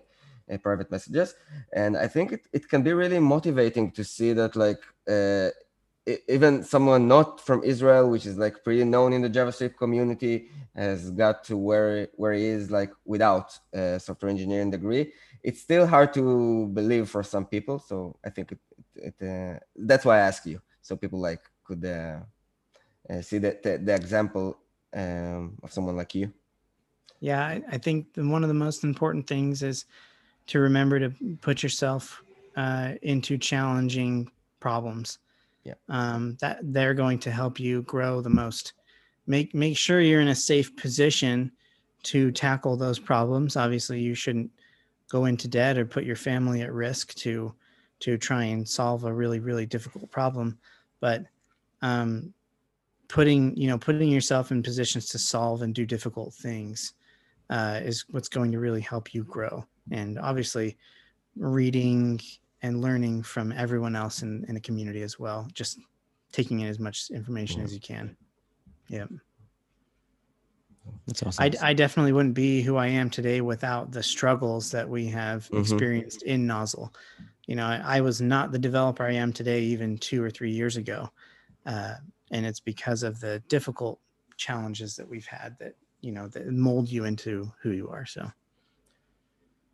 [0.48, 1.34] uh, private messages
[1.72, 4.78] and i think it, it can be really motivating to see that like
[5.10, 5.50] uh,
[6.28, 11.10] even someone not from Israel, which is like pretty known in the JavaScript community, has
[11.10, 15.12] got to where where he is like without a software engineering degree.
[15.42, 17.78] It's still hard to believe for some people.
[17.78, 18.58] So I think it,
[18.94, 22.20] it, uh, that's why I ask you, so people like could uh,
[23.10, 24.58] uh, see the, the the example
[24.96, 26.32] um, of someone like you.
[27.20, 29.84] Yeah, I, I think one of the most important things is
[30.48, 32.22] to remember to put yourself
[32.56, 34.30] uh, into challenging
[34.60, 35.18] problems.
[35.64, 35.74] Yeah.
[35.88, 38.74] Um, that they're going to help you grow the most.
[39.26, 41.50] Make make sure you're in a safe position
[42.04, 43.56] to tackle those problems.
[43.56, 44.50] Obviously, you shouldn't
[45.08, 47.52] go into debt or put your family at risk to
[47.98, 50.56] to try and solve a really really difficult problem.
[51.00, 51.24] But
[51.82, 52.32] um,
[53.08, 56.94] putting you know putting yourself in positions to solve and do difficult things
[57.50, 59.64] uh, is what's going to really help you grow.
[59.92, 60.76] And obviously,
[61.36, 62.20] reading
[62.62, 65.46] and learning from everyone else in, in the community as well.
[65.52, 65.78] Just
[66.32, 68.16] taking in as much information as you can.
[68.88, 69.06] Yeah.
[71.06, 71.44] That's awesome.
[71.44, 75.48] I, I definitely wouldn't be who I am today without the struggles that we have
[75.50, 75.60] Mhm.
[75.60, 76.92] experienced in Nozzle.
[77.46, 80.50] You know, I, I was not the developer I am today, even two or three
[80.50, 81.08] years ago.
[81.64, 81.94] Uh,
[82.30, 83.98] and it's because of the difficult
[84.36, 88.06] challenges that we've had that, you know, that mold you into who you are.
[88.06, 88.30] So,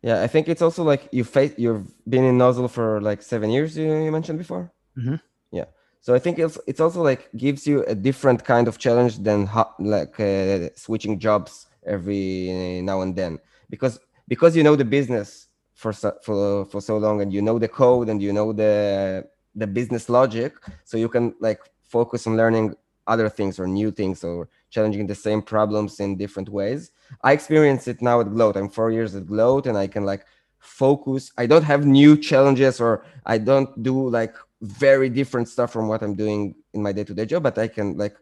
[0.01, 3.49] Yeah, I think it's also like you face you've been in Nozzle for like seven
[3.49, 3.77] years.
[3.77, 4.71] You, you mentioned before.
[4.97, 5.21] Mhm.
[5.51, 5.65] Yeah,
[6.01, 9.45] so I think it's it's also like gives you a different kind of challenge than
[9.47, 13.39] ho- like uh, switching jobs every now and then
[13.69, 17.57] because because you know the business for so, for for so long and you know
[17.59, 19.25] the code and you know the
[19.55, 21.59] the business logic, so you can like
[21.97, 22.67] focus on learning
[23.13, 26.81] other things or new things or challenging the same problems in different ways.
[27.27, 28.55] I experience it now at Gloat.
[28.57, 30.23] I'm four years at Gloat, and I can like
[30.59, 31.23] focus.
[31.43, 32.91] I don't have new challenges, or
[33.33, 36.41] I don't do like very different stuff from what I'm doing
[36.75, 37.43] in my day-to-day job.
[37.47, 38.15] But I can like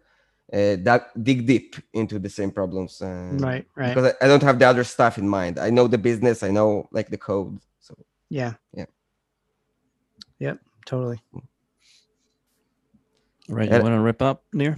[0.58, 3.02] uh, that, dig deep into the same problems.
[3.02, 3.94] Uh, right, right.
[3.94, 5.56] Because I, I don't have the other stuff in mind.
[5.68, 6.44] I know the business.
[6.48, 7.60] I know like the code.
[7.80, 7.94] So
[8.30, 8.54] Yeah.
[8.74, 8.90] Yeah.
[10.40, 10.58] Yep.
[10.86, 11.20] Totally.
[13.52, 13.72] Right.
[13.72, 14.78] You want to wrap up, Nir?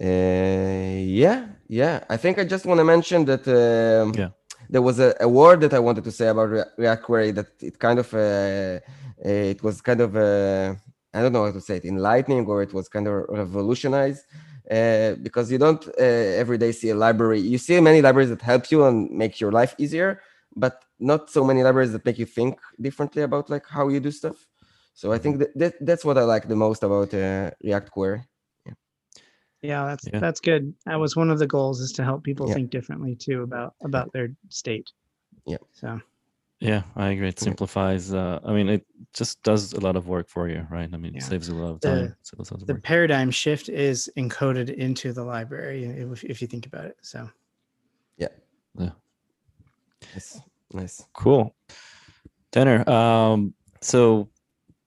[0.00, 2.04] Uh, yeah, yeah.
[2.08, 4.30] I think I just want to mention that um, Yeah.
[4.70, 7.48] there was a, a word that I wanted to say about Rea- React Query that
[7.60, 10.74] it kind of uh, uh, it was kind of uh,
[11.14, 14.24] I don't know how to say it enlightening or it was kind of revolutionized
[14.70, 16.02] uh, because you don't uh,
[16.42, 17.40] every day see a library.
[17.40, 20.20] You see many libraries that help you and make your life easier,
[20.54, 24.12] but not so many libraries that make you think differently about like how you do
[24.12, 24.46] stuff.
[24.98, 28.20] So I think that, that that's what I like the most about uh, React Query.
[29.62, 30.18] Yeah, that's Yeah.
[30.18, 30.74] that's good.
[30.86, 32.54] That was one of the goals is to help people Yeah.
[32.54, 34.90] think differently too about about their state.
[35.46, 35.58] Yeah.
[35.72, 36.00] So
[36.60, 37.28] Yeah, I agree.
[37.28, 38.12] It simplifies.
[38.12, 38.84] Uh, I mean, it
[39.14, 40.90] just does a lot of work for you, right?
[40.92, 41.18] I mean, Yeah.
[41.20, 42.16] it saves a lot of The- time.
[42.22, 42.82] saves lots of the work.
[42.82, 46.96] paradigm shift is encoded into the library if, if you think about it.
[47.02, 47.30] So
[48.16, 48.32] Yeah.
[48.74, 48.94] Yeah.
[50.14, 50.40] Nice,
[50.72, 51.06] nice.
[51.12, 51.54] Cool.
[52.50, 54.28] Tanner, um, so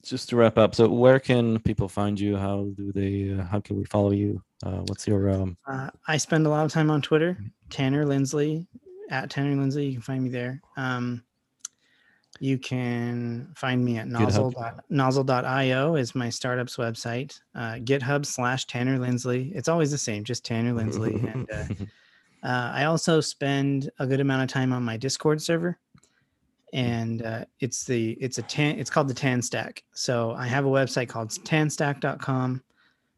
[0.03, 2.37] just to wrap up, so where can people find you?
[2.37, 4.41] How do they, uh, how can we follow you?
[4.63, 7.37] Uh, what's your, um, uh, I spend a lot of time on Twitter,
[7.69, 8.65] Tanner Linsley
[9.09, 9.87] at Tanner Linsley.
[9.87, 10.61] You can find me there.
[10.77, 11.23] Um,
[12.39, 14.53] you can find me at nozzle.
[14.89, 17.39] nozzle.io is my startup's website.
[17.53, 19.53] Uh, GitHub slash Tanner Linsley.
[19.53, 21.33] It's always the same, just Tanner Linsley.
[21.33, 21.85] and uh,
[22.43, 25.77] Uh, I also spend a good amount of time on my Discord server,
[26.73, 29.83] and uh, it's the it's a tan it's called the Tan Stack.
[29.93, 32.63] So I have a website called tanstack.com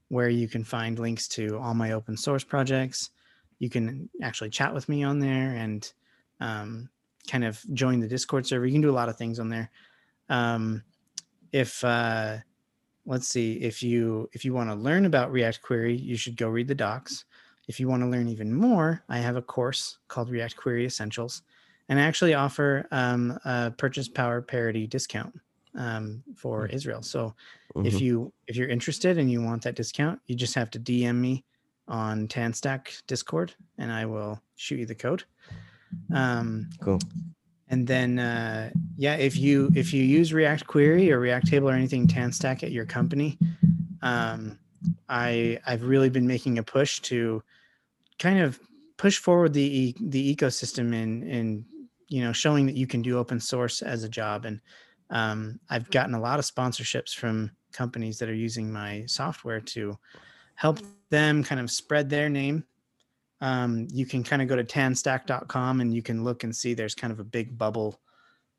[0.10, 3.12] where you can find links to all my open source projects.
[3.60, 5.92] You can actually chat with me on there and
[6.40, 6.90] um,
[7.28, 8.66] kind of join the Discord server.
[8.66, 9.70] You can do a lot of things on there.
[10.30, 10.84] Um,
[11.52, 12.38] if uh,
[13.06, 16.50] let's see, if you if you want to learn about React Query, you should go
[16.50, 17.26] read the docs.
[17.68, 21.44] If you want to learn even more, I have a course called React Query Essentials,
[21.90, 25.34] and I actually offer um, a purchase power parity discount
[25.76, 27.02] um, for Israel.
[27.02, 27.36] So
[27.84, 28.02] if Mhm.
[28.02, 31.44] you if you're interested and you want that discount, you just have to DM me
[31.88, 35.24] on Tanstack Discord, and I will shoot you the code.
[36.14, 37.00] Um, Cool.
[37.70, 41.74] and then uh, yeah, if you if you use React Query or React Table or
[41.74, 43.38] anything Tanstack at your company,
[44.02, 44.60] um,
[45.10, 47.44] I I've really been making a push to
[48.20, 48.60] kind of
[48.98, 51.66] push forward the the ecosystem in in
[52.14, 54.62] you know showing that you can do open source as a job and
[55.10, 59.98] um, I've gotten a lot of sponsorships from companies that are using my software to
[60.56, 62.66] help them kind of spread their name.
[63.42, 66.96] Um, you can kind of go to tanstack.com and you can look and see there's
[66.96, 68.00] kind of a big bubble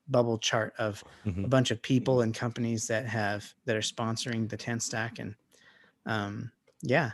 [0.09, 1.51] bubble chart of a Mhm.
[1.51, 5.35] bunch of people and companies that have that are sponsoring the Tanstack and
[6.07, 6.53] um,
[6.83, 7.13] yeah,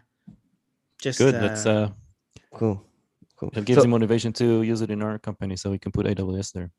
[1.00, 1.34] just Good.
[1.34, 1.90] uh, That's uh,
[2.52, 2.84] Cool.
[3.40, 3.50] Cool.
[3.54, 6.04] it gives So- you motivation to use it in our company, so we can put
[6.06, 6.70] AWS there.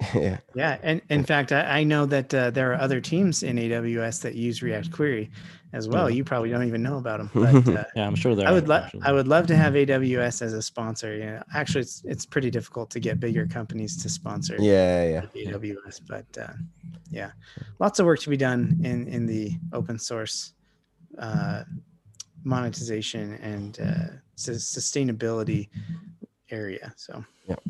[0.14, 0.38] yeah.
[0.54, 4.22] Yeah, and in fact, I, I know that uh, there are other teams in AWS
[4.22, 5.30] that use React Query
[5.72, 6.10] as well.
[6.10, 6.16] Yeah.
[6.16, 7.30] You probably don't even know about them,
[7.64, 8.48] but uh, Yeah, I'm sure there.
[8.48, 9.02] I are, would love actually.
[9.04, 11.14] I would love to have AWS as a sponsor.
[11.16, 15.52] You know, actually, it's it's pretty difficult to get bigger companies to sponsor Yeah, yeah.
[15.52, 16.52] AWS, but uh,
[17.10, 17.30] yeah,
[17.78, 20.54] lots of work to be done in in the open source
[21.18, 21.62] uh,
[22.44, 25.68] monetization and uh, sus- sustainability
[26.50, 26.92] area.
[26.96, 27.24] So.
[27.46, 27.62] Cool.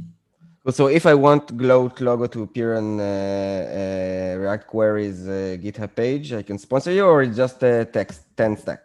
[0.70, 5.92] So if I want Gloat logo to appear on uh, uh, React Queries uh, GitHub
[5.94, 8.78] page, I can sponsor you, or it's just a text Tanstack.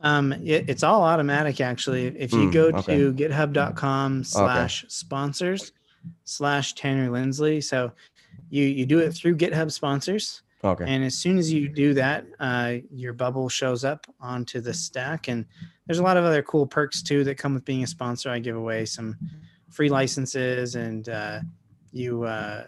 [0.00, 2.06] Um, it, it's all automatic actually.
[2.06, 2.96] If you Mm, go okay.
[2.96, 5.70] to github.com slash sponsors
[6.24, 7.62] slash Tanner Linsley.
[7.62, 7.92] So
[8.50, 10.42] you you do it through GitHub sponsors.
[10.64, 10.84] Okay.
[10.86, 15.26] And as soon as you do that, uh, your bubble shows up onto the stack.
[15.28, 15.44] And
[15.86, 18.30] there's a lot of other cool perks too that come with being a sponsor.
[18.30, 19.16] I give away some
[19.70, 21.40] free licenses, and uh,
[21.90, 22.66] you, uh,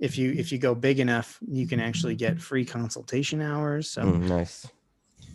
[0.00, 3.88] if you if you go big enough, you can actually get free consultation hours.
[3.90, 4.66] So Mm, nice.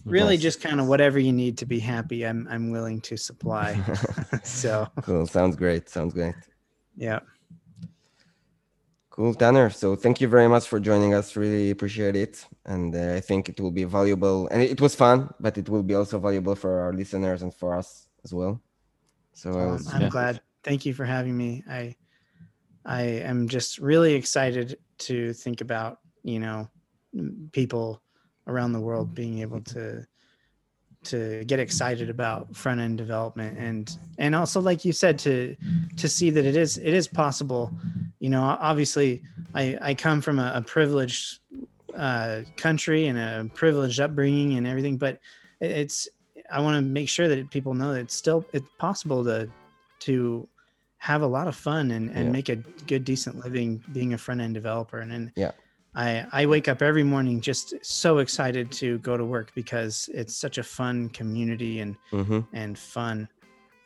[0.03, 0.41] really, Nice.
[0.43, 2.25] just kind of whatever you need to be happy.
[2.25, 3.81] I'm I'm willing to supply.
[4.43, 5.25] so cool.
[5.25, 5.87] Sounds great.
[5.87, 6.35] Sounds great.
[6.97, 7.19] yeah,
[9.19, 9.69] Cool, Tanner.
[9.69, 11.35] So thank you very much for joining us.
[11.35, 14.47] Really appreciate it, and uh, I think it will be valuable.
[14.47, 17.75] And it was fun, but it will be also valuable for our listeners and for
[17.75, 18.61] us as well.
[19.33, 20.07] So I Um, was, I'm yeah.
[20.07, 20.41] glad.
[20.63, 21.65] Thank you for having me.
[21.69, 21.97] I
[22.85, 26.69] I am just really excited to think about you know
[27.51, 28.01] people
[28.47, 30.07] around the world being able to
[31.05, 35.55] to get excited about front end development and and also like you said to
[35.95, 37.71] to see that it is it is possible
[38.19, 39.21] you know obviously
[39.55, 41.39] i i come from a, a privileged
[41.95, 45.19] uh country and a privileged upbringing and everything but
[45.61, 46.09] it's
[46.51, 49.49] i want to make sure that people know that it's still it's possible to
[49.99, 50.47] to
[50.97, 52.31] have a lot of fun and, and Yeah.
[52.31, 55.51] make a good decent living being a front end developer and then Yeah.
[55.95, 60.35] I, I wake up every morning just so excited to go to work because it's
[60.35, 62.45] such a fun community and Mhm.
[62.53, 63.27] and fun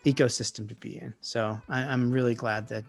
[0.05, 1.13] ecosystem to be in.
[1.21, 2.83] So I, I'm really glad that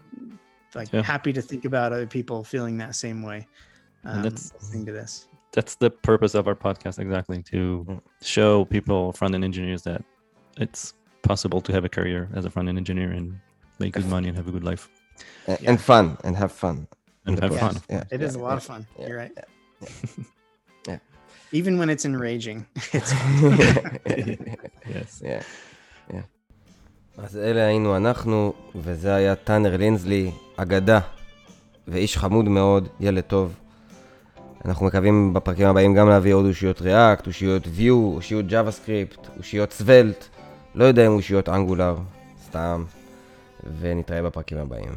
[0.75, 1.01] like Yeah.
[1.01, 3.47] happy to think about other people feeling that same way.
[4.03, 5.27] And Um, that's- listening to this.
[5.53, 10.03] That's the purpose of our podcast, exactly, to show people front end engineers that
[10.57, 13.39] it's possible to have a career as a front end engineer and
[13.79, 14.89] make good money and have a good life
[15.47, 15.71] A- Yeah.
[15.71, 16.87] and fun and have fun in
[17.25, 17.75] and have fun.
[17.89, 18.57] Yeah, It yeah, is a lot yeah.
[18.57, 18.81] of fun.
[18.99, 19.31] yeah, You're right.
[20.87, 20.99] Yeah.
[21.59, 22.59] Even when it's enraging,
[22.97, 23.11] it's
[24.95, 25.11] Yes.
[25.23, 25.43] Yeah.
[26.13, 26.25] Yeah.
[27.17, 30.99] אז אלה היינו אנחנו, וזה היה טאנר לינזלי, אגדה,
[31.87, 33.53] ואיש חמוד מאוד, ילד טוב.
[34.65, 39.71] אנחנו מקווים בפרקים הבאים גם להביא עוד אושיות ריאקט, אושיות ויו, אושיות ג'אווה סקריפט, אושיות
[39.73, 40.25] סוולט,
[40.75, 41.97] לא יודע אם אושיות אנגולר,
[42.45, 42.83] סתם,
[43.79, 44.91] ונתראה בפרקים הבאים.